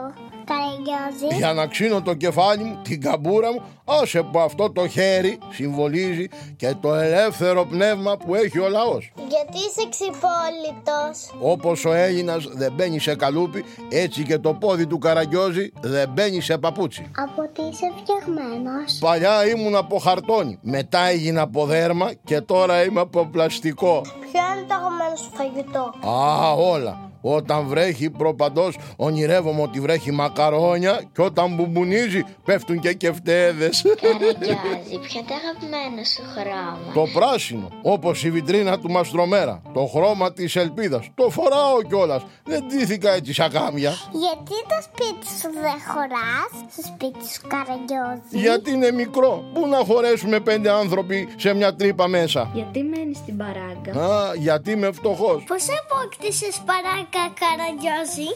Καραγκιόζη 0.48 1.36
Για 1.36 1.52
να 1.52 1.66
ξύνω 1.66 2.02
το 2.02 2.14
κεφάλι 2.14 2.64
μου, 2.64 2.78
την 2.82 3.00
καμπούρα 3.00 3.52
μου, 3.52 3.62
άσε 3.84 4.22
που 4.22 4.38
αυτό 4.38 4.70
το 4.70 4.88
χέρι 4.88 5.38
συμβολίζει 5.50 6.28
και 6.56 6.74
το 6.80 6.94
ελεύθερο 6.94 7.64
πνεύμα 7.64 8.16
που 8.16 8.34
έχει 8.34 8.58
ο 8.58 8.68
λαός. 8.68 9.12
Γιατί 9.14 9.56
είσαι 9.56 9.88
ξυπόλυτος; 9.90 11.16
Όπως 11.40 11.84
ο 11.84 11.92
Έλληνας 11.92 12.48
δεν 12.52 12.72
μπαίνει 12.72 12.98
σε 12.98 13.14
καλούπι, 13.16 13.64
έτσι 13.90 14.22
και 14.22 14.38
το 14.38 14.54
πόδι 14.54 14.86
του 14.86 14.98
Καραγκιόζη 14.98 15.72
δεν 15.80 16.08
μπαίνει 16.08 16.40
σε 16.40 16.58
παπούτσι. 16.58 17.10
Από 17.16 17.48
τι 17.52 17.62
είσαι 17.62 17.92
φτιαγμένος; 17.96 18.98
Παλιά 19.00 19.46
ήμουν 19.48 19.76
από 19.76 19.98
χαρτόνι, 19.98 20.58
μετά 20.62 21.00
έγινα 21.00 21.42
από 21.42 21.66
δέρμα 21.66 22.12
και 22.24 22.40
τώρα 22.40 22.84
είμαι 22.84 23.00
από 23.00 23.26
πλαστικό. 23.26 24.00
Ποιο 24.00 24.40
είναι 24.56 24.66
το 24.68 24.74
αγαπημένο 24.74 25.16
σου 25.16 25.30
φαγητό; 25.34 26.08
Α, 26.08 26.52
όλα. 26.52 27.10
Όταν 27.20 27.66
βρέχει 27.66 28.10
προπαντός 28.10 28.78
ονειρεύομαι 28.96 29.62
ότι 29.62 29.80
βρέχει 29.80 30.12
μακαρόνια 30.12 31.02
και 31.14 31.22
όταν 31.22 31.54
μπουμπουνίζει 31.54 32.24
πέφτουν 32.44 32.80
και 32.80 32.92
κεφτέδες. 32.92 33.84
Καραγκιόζη, 34.00 34.98
ποιο 34.98 35.20
είναι 35.20 35.28
το 35.28 35.34
αγαπημένο 35.34 36.04
σου 36.04 36.22
χρώμα 36.34 36.92
Το 36.94 37.02
πράσινο, 37.14 37.68
όπως 37.82 38.24
η 38.24 38.30
βιτρίνα 38.30 38.78
του 38.78 38.90
Μαστρομέρα. 38.90 39.62
Το 39.74 39.86
χρώμα 39.86 40.32
της 40.32 40.56
ελπίδας. 40.56 41.08
Το 41.14 41.30
φοράω 41.30 41.82
κιόλας. 41.88 42.22
Δεν 42.44 42.64
ντύθηκα 42.66 43.10
έτσι 43.12 43.32
σαν 43.32 43.50
κάμια. 43.50 43.92
Γιατί 44.12 44.56
το 44.68 44.78
σπίτι 44.82 45.26
σου 45.40 45.50
δεν 45.52 45.78
χωράς 45.92 46.50
Στο 46.72 46.82
σπίτι 46.86 47.32
σου 47.32 47.40
Καραγκιόζη; 47.46 48.46
Γιατί 48.46 48.70
είναι 48.70 48.92
μικρό. 48.92 49.44
Πού 49.54 49.66
να 49.66 49.76
χωρέσουμε 49.76 50.40
πέντε 50.40 50.70
άνθρωποι 50.70 51.28
σε 51.36 51.54
μια 51.54 51.74
τρύπα 51.74 52.08
μέσα; 52.08 52.50
Γιατί 52.54 52.82
μένεις 52.82 53.16
στην 53.16 53.36
παράγκα; 53.36 54.12
Α, 54.12 54.34
γιατί 54.34 54.70
είμαι 54.70 54.92
φτωχός. 54.92 55.44
Πώς 55.46 55.66
απόκτησες 55.80 56.62
παράκα 56.66 57.07
Καραγκιόζη 57.12 58.28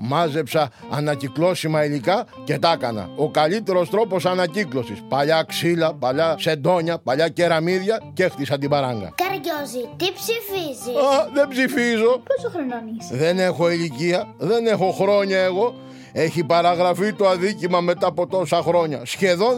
Μάζεψα 0.00 0.70
ανακυκλώσιμα 0.90 1.84
υλικά 1.84 2.26
και 2.44 2.58
τα 2.58 2.72
έκανα. 2.72 3.10
Ο 3.16 3.30
καλύτερος 3.30 3.90
τρόπος 3.90 4.26
ανακύκλωσης. 4.26 5.02
Παλιά 5.08 5.44
ξύλα, 5.48 5.94
παλιά 5.94 6.36
σεντόνια, 6.38 6.98
παλιά 6.98 7.28
κεραμίδια 7.28 8.00
και 8.14 8.28
χτίσα 8.28 8.58
την 8.58 8.68
παράγκα. 8.70 9.12
Καραγκιόζη, 9.14 9.88
τι 9.96 10.12
ψηφίζεις; 10.12 10.96
Α, 10.96 11.28
δεν 11.34 11.48
ψηφίζω. 11.48 12.22
Πόσο 12.26 12.50
χρονών 12.50 12.96
είσαι; 12.98 13.16
Δεν 13.16 13.38
έχω 13.38 13.70
ηλικία, 13.70 14.34
δεν 14.38 14.66
έχω 14.66 14.90
χρόνια 14.92 15.38
εγώ. 15.38 15.74
Έχει 16.12 16.44
παραγραφεί 16.44 17.12
το 17.12 17.28
αδίκημα 17.28 17.80
μετά 17.80 18.06
από 18.06 18.26
τόσα 18.26 18.62
χρόνια. 18.62 19.00
Σχεδόν 19.04 19.54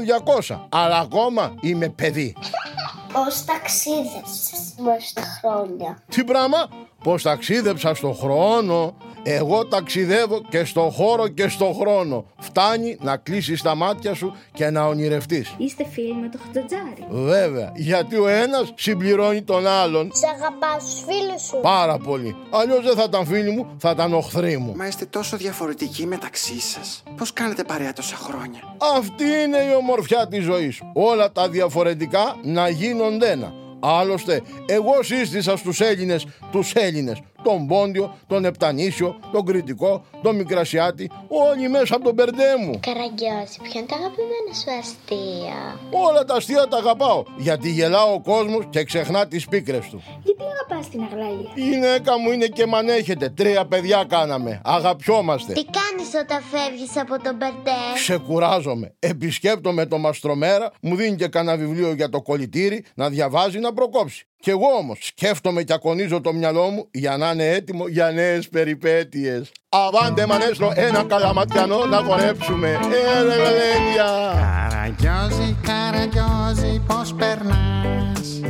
200. 0.49 0.67
Αλλά 0.69 0.99
ακόμα 0.99 1.55
είμαι 1.61 1.89
παιδί. 1.89 2.35
Πώς 3.25 3.45
ταξίδεψες; 3.45 4.75
Μέσα 4.79 5.01
στα 5.09 5.23
χρόνια. 5.41 5.99
Τι 6.09 6.25
πράγμα, 6.25 6.69
πώς 7.03 7.23
ταξίδεψα 7.23 7.95
στο 7.95 8.13
χρόνο; 8.13 8.97
Εγώ 9.23 9.67
ταξιδεύω 9.67 10.41
και 10.49 10.65
στο 10.65 10.91
χώρο 10.97 11.29
και 11.29 11.49
στο 11.49 11.77
χρόνο. 11.81 12.25
Φτάνει 12.39 12.97
να 13.01 13.17
κλείσεις 13.17 13.63
τα 13.63 13.75
μάτια 13.75 14.15
σου 14.15 14.33
και 14.53 14.71
να 14.71 14.87
ονειρευτείς. 14.87 15.55
Είστε 15.57 15.87
φίλοι 15.93 16.15
με 16.15 16.29
το 16.29 16.39
Χατζατζάρι. 16.45 17.07
Βέβαια, 17.11 17.73
γιατί 17.75 18.17
ο 18.17 18.29
ένας 18.29 18.73
συμπληρώνει 18.75 19.43
τον 19.43 19.67
άλλον. 19.67 20.11
Σε 20.15 20.27
αγαπάς 20.37 20.85
τους 20.85 21.05
φίλους 21.05 21.43
σου. 21.43 21.59
Πάρα 21.63 21.99
πολύ. 21.99 22.37
Αλλιώς 22.51 22.85
δεν 22.85 22.95
θα 22.97 23.03
ήταν 23.09 23.27
φίλοι 23.27 23.51
μου, 23.51 23.67
θα 23.79 23.91
ήταν 23.91 24.15
οχθροί 24.15 24.57
μου. 24.57 24.75
Μα 24.77 24.87
είστε 24.87 25.05
τόσο 25.05 25.37
διαφορετικοί 25.37 26.07
μεταξύ 26.07 26.61
σας. 26.61 27.03
Πώς 27.17 27.33
κάνετε 27.33 27.65
παρέα 27.65 27.93
τόσα 27.93 28.17
χρόνια; 28.17 28.77
Αυτή 28.97 29.25
είναι 29.25 29.59
η 29.59 29.75
ομορφιά 29.79 30.27
της 30.29 30.45
ζωής. 30.45 30.83
Όλα 30.93 31.33
τα 31.33 31.49
διαφορετικά 31.49 32.37
να 32.43 32.69
γίνουν 32.69 33.06
81. 33.07 33.53
Άλλωστε, 33.81 34.43
εγώ 34.67 35.03
σύστησα 35.03 35.57
στους 35.57 35.81
Έλληνες 35.81 36.27
τους 36.51 36.73
Έλληνες, 36.73 37.19
τον 37.47 37.67
Πόντιο, 37.67 38.17
τον 38.27 38.45
Επτανήσιο, 38.45 39.19
τον 39.33 39.45
Κρητικό, 39.45 40.05
τον 40.23 40.37
Μικρασιάτη, 40.37 41.11
όλοι 41.29 41.69
μέσα 41.69 41.95
από 41.95 42.05
τον 42.05 42.15
Περντέ 42.15 42.57
μου. 42.61 42.81
Καραγκιόζη, 42.81 43.59
ποιο 43.63 43.79
είναι 43.79 43.89
το 43.89 43.95
αγαπημένο 43.95 44.51
σου 44.61 44.71
αστείο; 44.79 46.09
Όλα 46.09 46.25
τα 46.25 46.35
αστεία 46.35 46.67
τα 46.69 46.77
αγαπάω, 46.77 47.23
γιατί 47.37 47.71
γελάω 47.71 48.13
ο 48.13 48.21
κόσμος 48.21 48.65
και 48.71 48.85
ξεχνά 48.85 49.27
τις 49.29 49.47
πίκρες 49.49 49.89
του. 49.89 50.03
Γιατί 50.23 50.43
αγαπάς 50.43 50.89
την 50.91 51.03
Αγλαία. 51.03 51.53
Η 51.55 51.61
γυναίκα 51.61 52.19
μου 52.19 52.31
είναι 52.31 52.47
και 52.47 52.67
μανέχεται, 52.67 53.29
τρία 53.29 53.67
παιδιά 53.67 54.05
κάναμε, 54.09 54.61
αγαπιόμαστε. 54.65 55.53
Τι 55.53 55.65
κάνεις 55.65 56.09
όταν 56.23 56.43
φεύγεις 56.43 56.97
από 56.97 57.23
τον 57.23 57.37
Μπερντέ; 57.37 57.71
Ξεκουράζομαι. 57.95 58.95
Επισκέπτομαι 58.99 59.87
το 59.87 59.99
μαστρομέρα, 59.99 60.73
μου 60.81 60.97
δίνει 60.97 61.17
και 61.17 61.29
κανένα 61.29 61.57
βιβλίο 61.57 61.93
για 61.93 62.09
το 62.09 62.23
κολλητήρι 62.23 62.85
να 62.95 63.09
διαβάζει 63.09 63.59
να 63.59 63.73
προκόψει. 63.73 64.27
Κι 64.47 64.53
εγώ 64.53 64.77
όμως 64.79 64.99
σκέφτομαι 65.03 65.63
και 65.63 65.73
ακονίζω 65.73 66.21
το 66.21 66.33
μυαλό 66.33 66.71
μου 66.71 66.89
για 66.91 67.17
να 67.17 67.31
είναι 67.31 67.49
έτοιμο 67.49 67.89
για 67.89 68.11
νέες 68.11 68.49
περιπέτειες. 68.49 69.53
Αβάντε 69.69 70.27
μανέστρο, 70.27 70.73
ένα 70.75 71.05
καλαματιανό 71.05 71.85
να 71.85 71.97
χορέψουμε. 71.97 72.79
Έλε 73.17 73.35
βελένια. 73.37 74.09
Καραγκιόζη, 74.35 75.57
καραγκιόζη, 75.63 76.83
πώς 76.87 77.15
περνάς; 77.15 78.41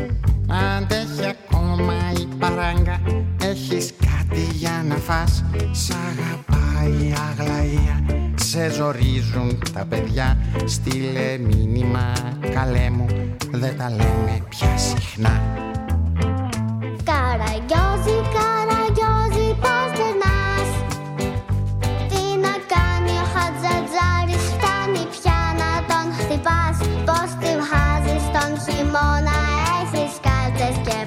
Αντέχει 0.77 1.35
ακόμα 1.39 2.13
η 2.21 2.27
παράγκα 2.39 3.01
Έχεις 3.43 3.93
κάτι 3.93 4.49
για 4.53 4.85
να 4.89 4.95
φας; 4.95 5.45
Σ' 5.71 5.91
αγαπάει 5.91 7.07
η 7.09 7.15
Αγλαία 7.31 8.05
Σε 8.35 8.71
ζορίζουν 8.71 9.63
τα 9.73 9.87
παιδιά 9.89 10.39
Στείλε 10.65 11.39
μήνυμα 11.39 12.13
καλέ 12.55 12.91
μου 12.91 13.07
Δεν 13.51 13.77
τα 13.79 13.91
λέμε 13.91 14.47
πια 14.49 14.77
συχνά 14.77 15.66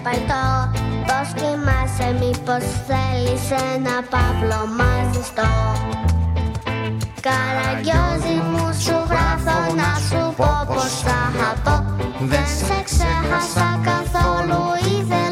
παλτό 0.09 0.71
Πώς 1.07 1.27
κοιμάσαι 1.39 2.07
μήπως 2.19 2.63
θέλεις 2.87 3.43
ένα 3.75 3.95
παύλο 4.11 4.61
μαζιστό 4.79 5.51
Καραγκιόζη 7.25 8.37
μου 8.51 8.65
σου 8.83 8.97
γράφω 9.09 9.57
να 9.81 9.91
σου 10.07 10.33
πω 10.37 10.51
πως 10.73 10.91
σ' 10.99 11.11
αγαπώ 11.25 11.75
Δεν 12.19 12.47
σε 12.65 12.77
ξέχασα 12.89 13.69
καθόλου 13.89 14.61
ήθελα 14.95 15.28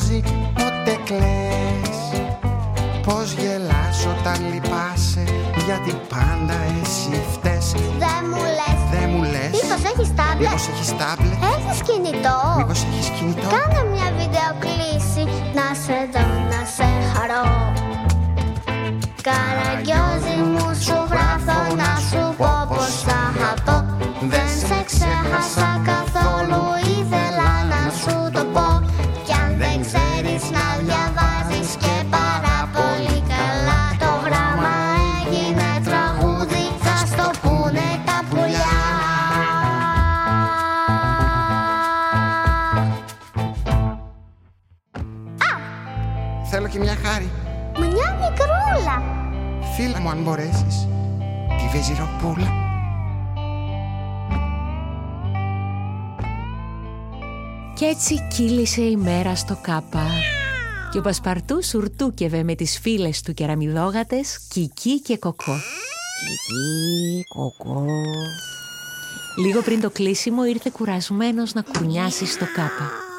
καραγκιόζη, 0.00 0.22
πότε 0.54 0.98
κλαις. 1.04 1.98
Πώς 3.04 3.32
γελάς 3.32 4.06
όταν 4.06 4.52
λυπάσαι 4.52 5.24
Γιατί 5.66 6.00
πάντα 6.08 6.56
εσύ 6.82 7.22
φταίς. 7.32 7.72
Δεν 7.98 8.20
μου 8.30 8.42
λες. 8.58 8.78
Δεν 8.92 9.08
μου 9.12 9.22
λες. 9.22 9.52
Μήπως 9.56 9.82
έχεις 9.92 10.10
τάμπλετ; 10.18 10.48
Μήπως 10.48 10.68
έχεις 10.72 10.90
τάμπλετ; 11.00 11.38
Έχεις 11.54 11.80
κινητό; 11.88 12.38
Μήπως 12.56 12.80
έχεις 12.88 13.08
κινητό; 13.16 13.48
Κάνε 13.56 13.82
μια 13.92 14.08
βίντεο 14.18 14.50
κλίση. 14.64 15.24
Να 15.58 15.66
σε 15.82 15.96
δω 16.12 16.24
να 16.52 16.60
σε 16.76 16.88
χαρώ. 17.12 17.44
Καραγκιόζη 19.28 20.36
μου 20.52 20.66
σου 20.84 20.98
γράφω 21.10 21.58
να 21.82 21.92
σου 22.08 22.22
πω 22.38 22.52
πως 22.68 22.92
σ' 23.00 23.12
αγαπώ 23.28 23.76
Δεν 24.32 24.48
σε 24.66 24.78
ξέχασα 24.90 25.79
Φίλα 49.82 50.00
μου 50.00 50.08
αν 50.08 50.22
μπορέσεις 50.22 50.88
Τη 51.48 51.76
βεζιροπούλα 51.76 52.48
Κι 57.74 57.84
έτσι 57.84 58.28
κύλησε 58.36 58.82
η 58.82 58.96
μέρα 58.96 59.34
στο 59.34 59.58
κάπα. 59.62 60.06
Και 60.92 60.98
ο 60.98 61.00
Πασπαρτούς 61.00 61.66
σουρτούκευε 61.66 62.42
με 62.42 62.54
τις 62.54 62.78
φίλες 62.78 63.22
του 63.22 63.34
κεραμιδόγατες 63.34 64.38
Κική 64.48 65.00
και 65.00 65.18
Κοκό. 65.18 65.56
Κική, 66.20 67.24
Κοκό. 67.28 67.84
Λίγο 69.38 69.62
πριν 69.62 69.80
το 69.80 69.90
κλείσιμο 69.90 70.44
ήρθε 70.44 70.70
κουρασμένος 70.72 71.52
να 71.52 71.62
κουρνιάσει 71.62 72.26
στο 72.26 72.44
κάπα. 72.44 73.09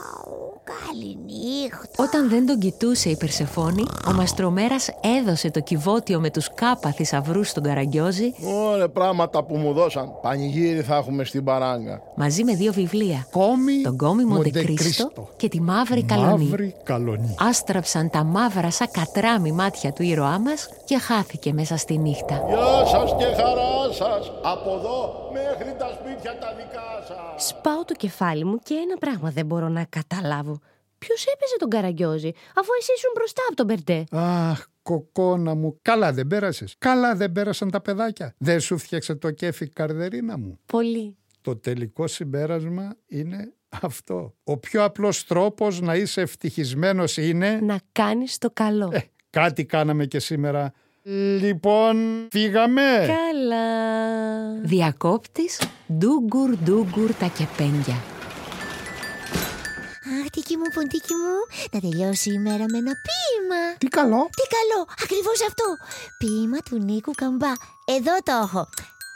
Καληνύχτα 1.70 2.04
Όταν 2.04 2.30
δεν 2.30 2.46
τον 2.46 2.60
κοιτούσε 2.60 3.10
η 3.10 3.18
Περσεφόνη, 3.18 3.84
ο 4.08 4.12
Μαστρομέρας 4.12 4.90
έδωσε 5.20 5.52
το 5.52 5.60
κυβότιο 5.60 6.20
με 6.20 6.30
τους 6.30 6.50
κάπα 6.54 6.92
θησαυρούς 6.92 7.50
στον 7.50 7.64
Καραγκιόζη 7.64 8.34
Ωραία 8.72 8.90
πράγματα 8.90 9.44
που 9.44 9.56
μου 9.58 9.74
δώσαν. 9.74 10.12
Πανηγύρι 10.22 10.82
θα 10.82 10.96
έχουμε 10.96 11.24
στην 11.24 11.44
παράγκα. 11.44 12.02
μαζί 12.16 12.44
με 12.44 12.56
δύο 12.56 12.72
βιβλία. 12.74 13.28
Κόμι 13.32 13.82
Τον 13.82 13.98
Κόμι 13.98 14.24
Μοντεκρίστο 14.26 14.70
Μοντεκρίστο. 14.72 15.30
και 15.38 15.50
τη 15.50 15.62
Μαύρη 15.62 16.04
Καλονή. 16.04 16.46
Μαύρη 16.46 16.76
καλονή. 16.84 17.36
Άστραψαν 17.40 18.10
τα 18.10 18.24
μαύρα 18.24 18.72
σαν 18.72 18.88
κατράμι 18.92 19.52
μάτια 19.52 19.92
του 19.94 20.04
ήρωά 20.04 20.40
μας 20.40 20.70
και 20.86 20.98
χάθηκε 20.98 21.54
μέσα 21.54 21.78
στη 21.78 21.98
νύχτα. 21.98 22.42
Γεια 22.48 22.86
σας 22.86 23.16
και 23.18 23.26
χαρά 23.26 23.92
σας. 23.94 24.32
Από 24.44 24.70
εδώ 24.70 25.30
μέχρι 25.34 25.76
τα 25.80 25.98
σπίτια 26.00 26.38
τα 26.40 26.48
δικά 26.58 26.90
σας. 27.08 27.48
Σπάω 27.48 27.86
το 27.86 27.94
κεφάλι 27.94 28.46
μου 28.46 28.58
και 28.64 28.74
ένα 28.74 28.98
πράγμα 29.00 29.30
δεν 29.30 29.46
μπορώ 29.46 29.68
να 29.68 29.86
καταλάβω. 29.90 30.60
Ποιος 31.06 31.26
έπαιζε 31.26 31.56
τον 31.60 31.70
Καραγκιόζη, 31.70 32.32
αφού 32.56 32.70
εσύ 32.80 32.92
ήσουν 32.96 33.12
μπροστά 33.16 33.42
από 33.48 33.56
τον 33.56 33.66
Μπερντέ. 33.66 34.04
Αχ, 34.12 34.66
κοκόνα 34.82 35.54
μου. 35.54 35.78
Καλά 35.82 36.14
δεν 36.14 36.28
πέρασες. 36.28 36.76
Καλά 36.78 37.16
δεν 37.16 37.32
πέρασαν 37.32 37.72
τα 37.72 37.82
παιδάκια. 37.82 38.34
Δεν 38.38 38.60
σου 38.60 38.78
φτιάξε 38.78 39.16
το 39.16 39.32
κέφι 39.32 39.68
καρδερίνα 39.68 40.38
μου. 40.38 40.60
Πολύ. 40.66 41.16
Το 41.42 41.56
τελικό 41.56 42.08
συμπέρασμα 42.08 42.96
είναι 43.08 43.54
αυτό. 43.82 44.34
Ο 44.44 44.58
πιο 44.58 44.84
απλός 44.84 45.26
τρόπος 45.26 45.82
να 45.82 45.96
είσαι 45.96 46.22
ευτυχισμένος 46.22 47.18
είναι... 47.18 47.60
Να 47.62 47.80
κάνεις 47.92 48.38
το 48.38 48.50
καλό. 48.54 48.90
Ε, 48.94 49.00
κάτι 49.30 49.66
κάναμε 49.66 50.06
και 50.06 50.20
σήμερα. 50.20 50.74
Λοιπόν, 51.42 52.28
φύγαμε. 52.32 52.82
Καλά. 53.08 53.66
Διακόπτης, 54.64 55.62
ντούγκουρ 55.94 56.56
ντούγκουρ 56.64 57.14
τα 57.14 57.28
κεπένια. 57.38 58.11
Αχ, 60.20 60.30
τίκι 60.30 60.58
μου, 60.58 60.68
ποντίκι 60.74 61.14
μου, 61.22 61.38
να 61.72 61.80
τελειώσει 61.80 62.30
η 62.32 62.40
μέρα 62.40 62.66
με 62.72 62.78
ένα 62.78 62.94
ποίημα. 63.06 63.62
Τι 63.78 63.88
καλό. 63.88 64.30
Τι 64.40 64.46
καλό, 64.58 64.82
ακριβώς 65.04 65.42
αυτό. 65.50 65.66
Ποίημα 66.18 66.58
του 66.58 66.78
Νίκου 66.78 67.12
Καμπά. 67.12 67.54
Εδώ 67.86 68.16
το 68.24 68.32
έχω. 68.44 68.68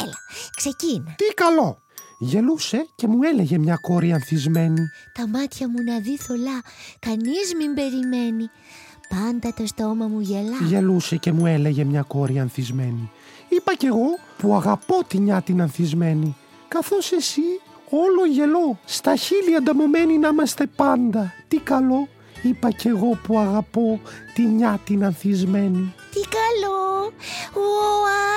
Έλα, 0.03 0.17
ξεκίνα. 0.55 1.15
Τι 1.17 1.33
καλό. 1.33 1.77
Γελούσε 2.19 2.87
και 2.95 3.07
μου 3.07 3.23
έλεγε 3.23 3.57
μια 3.57 3.77
κόρη 3.81 4.13
ανθισμένη. 4.13 4.81
Τα 5.13 5.27
μάτια 5.27 5.69
μου 5.69 5.83
να 5.83 5.99
δει 5.99 6.17
θολά, 6.17 6.61
κανείς 6.99 7.53
μην 7.57 7.73
περιμένει. 7.73 8.49
Πάντα 9.09 9.53
το 9.53 9.65
στόμα 9.67 10.07
μου 10.07 10.19
γελά. 10.19 10.57
Γελούσε 10.61 11.15
και 11.15 11.31
μου 11.31 11.45
έλεγε 11.45 11.83
μια 11.83 12.01
κόρη 12.01 12.39
ανθισμένη. 12.39 13.11
Είπα 13.49 13.75
κι 13.75 13.85
εγώ 13.85 14.19
που 14.37 14.55
αγαπώ 14.55 15.03
τη 15.07 15.19
νιά 15.19 15.41
την 15.41 15.61
ανθισμένη. 15.61 16.35
Καθώς 16.67 17.11
εσύ 17.11 17.41
όλο 17.89 18.25
γελώ, 18.31 18.79
στα 18.85 19.15
χείλη 19.15 19.55
ανταμωμένοι 19.55 20.17
να 20.17 20.27
είμαστε 20.27 20.65
πάντα. 20.75 21.33
Τι 21.47 21.57
καλό, 21.59 22.07
είπα 22.41 22.71
κι 22.71 22.87
εγώ 22.87 23.19
που 23.27 23.39
αγαπώ 23.39 24.01
τη 24.33 24.41
νιά 24.41 24.79
την 24.85 25.05
ανθισμένη. 25.05 25.93
Τι 26.11 26.19
καλό, 26.19 27.11
ο 27.53 27.67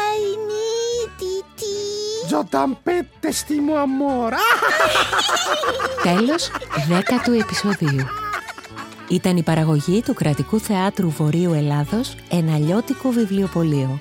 αϊνίτη 0.09 1.44
τι. 1.55 2.26
Τζοταμπέτε 2.26 3.32
στη 3.32 3.61
μου 3.61 3.78
αμόρα. 3.78 4.38
Τέλος 6.03 6.51
δέκατου 6.88 7.32
επεισοδίου. 7.32 8.07
Ήταν 9.09 9.36
η 9.36 9.42
παραγωγή 9.42 10.03
του 10.03 10.14
Κρατικού 10.14 10.61
Θεάτρου 10.61 11.11
Βορείου 11.11 11.53
Ελλάδος 11.53 12.14
«Εναλλιώτικο 12.28 13.11
βιβλιοπωλείο». 13.11 14.01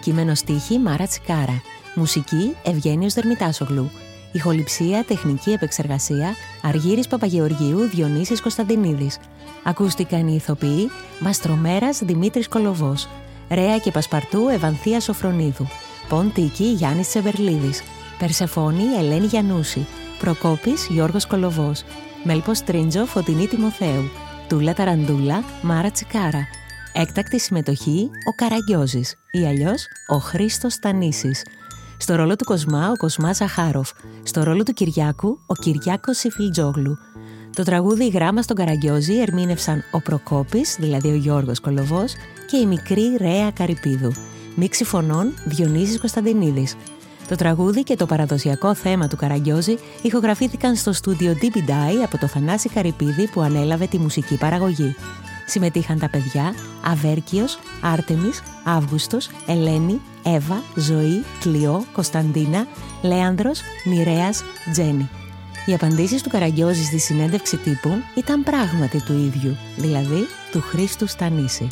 Κείμενο 0.00 0.34
στίχη 0.34 0.78
Μάρα 0.78 1.06
Τσικάρα. 1.06 1.62
Μουσική 1.94 2.56
Ευγένιος 2.62 3.14
Δερμητάσογλου. 3.14 3.90
Ηχοληψία, 4.36 5.04
τεχνική 5.04 5.50
επεξεργασία 5.50 6.34
Αργύρης 6.62 7.08
Παπαγεωργίου, 7.08 7.78
Διονύσης 7.78 8.40
Κωνσταντινίδης. 8.40 9.18
Ακούστηκαν 9.62 10.28
οι 10.28 10.34
ηθοποιοί 10.34 10.90
Μαστρομέρας 11.20 11.98
Δημήτρης 12.02 12.48
Κολοβός. 12.48 13.08
Ρέα 13.50 13.78
και 13.78 13.90
Πασπαρτού 13.90 14.48
Ευανθία 14.48 15.00
Σοφρονίδου. 15.00 15.66
Ποντίκη 16.08 16.64
Γιάννης 16.64 17.08
Τσεβερλίδης. 17.08 17.82
Περσεφόνη 18.18 18.82
Ελένη 18.98 19.26
Γιαννούση. 19.26 19.86
Προκόπης 20.18 20.86
Γιώργος 20.90 21.26
Κολοβός. 21.26 21.84
Μέλπος 22.24 22.60
Τρίντζο 22.60 23.06
Φωτεινή 23.06 23.46
Τιμοθέου. 23.46 24.10
Τούλα 24.48 24.74
Ταραντούλα 24.74 25.44
Μάρα 25.62 25.90
Τσικάρα. 25.90 26.46
Έκτακτη 26.92 27.40
συμμετοχή 27.40 28.10
ο 28.28 28.32
Καραγκιόζης 28.34 29.14
ή 29.30 29.46
αλλιώς 29.46 29.86
ο 30.08 30.16
Χρήστος 30.16 30.78
Τανίσης. 30.78 31.42
Στο 31.98 32.14
ρόλο 32.14 32.36
του 32.36 32.44
Κοσμά 32.44 32.90
ο 32.90 32.96
Κοσμάς 32.96 33.36
Ζαχάροφ. 33.36 33.90
Στο 34.22 34.42
ρόλο 34.42 34.62
του 34.62 34.72
Κυριάκου 34.72 35.38
ο 35.46 35.54
Κυριάκος 35.54 36.18
Σιφιλτζόγλου. 36.18 36.98
Το 37.56 37.62
τραγούδι 37.62 38.08
«Γράμμα 38.08 38.42
στον 38.42 38.56
Καραγκιόζη» 38.56 39.20
ερμήνευσαν 39.20 39.82
ο 39.90 40.00
Προκόπης, 40.00 40.76
δηλαδή 40.80 41.08
ο 41.08 41.14
Γιώργος 41.14 41.60
Κολοβός, 41.60 42.12
και 42.50 42.56
η 42.56 42.66
μικρή 42.66 43.16
Ρέα 43.18 43.50
Καρυπίδου. 43.50 44.12
Μίξη 44.54 44.84
φωνών 44.84 45.34
Διονύσης 45.44 45.98
Κωνσταντινίδης. 45.98 46.76
Το 47.28 47.34
τραγούδι 47.34 47.82
και 47.82 47.96
το 47.96 48.06
παραδοσιακό 48.06 48.74
θέμα 48.74 49.08
του 49.08 49.16
Καραγκιόζη 49.16 49.76
ηχογραφήθηκαν 50.02 50.74
στο 50.76 50.92
στούντιο 50.92 51.36
DBDI 51.40 52.02
από 52.04 52.18
το 52.18 52.26
Θανάση 52.26 52.68
Καρυπίδη 52.68 53.28
που 53.28 53.40
ανέλαβε 53.40 53.86
τη 53.86 53.98
μουσική 53.98 54.36
παραγωγή. 54.36 54.94
Συμμετείχαν 55.46 55.98
τα 55.98 56.08
παιδιά 56.08 56.54
Αβέρκιος, 56.84 57.58
Άρτεμις, 57.80 58.42
Αύγουστος, 58.64 59.30
Ελένη, 59.46 60.00
Εύα, 60.22 60.62
Ζωή, 60.74 61.24
Κλειό, 61.40 61.84
Κωνσταντίνα, 61.92 62.66
Λέανδρος, 63.02 63.60
Μοιρέας, 63.84 64.44
Τζένι. 64.72 65.08
Οι 65.66 65.74
απαντήσεις 65.74 66.22
του 66.22 66.28
Καραγκιόζη 66.28 66.84
στη 66.84 66.98
συνέντευξη 66.98 67.56
τύπου 67.56 67.90
ήταν 68.16 68.42
πράγματι 68.42 69.02
του 69.02 69.12
ίδιου, 69.12 69.56
δηλαδή 69.76 70.26
του 70.50 70.60
Χρήστου 70.60 71.06
Στανίση. 71.06 71.68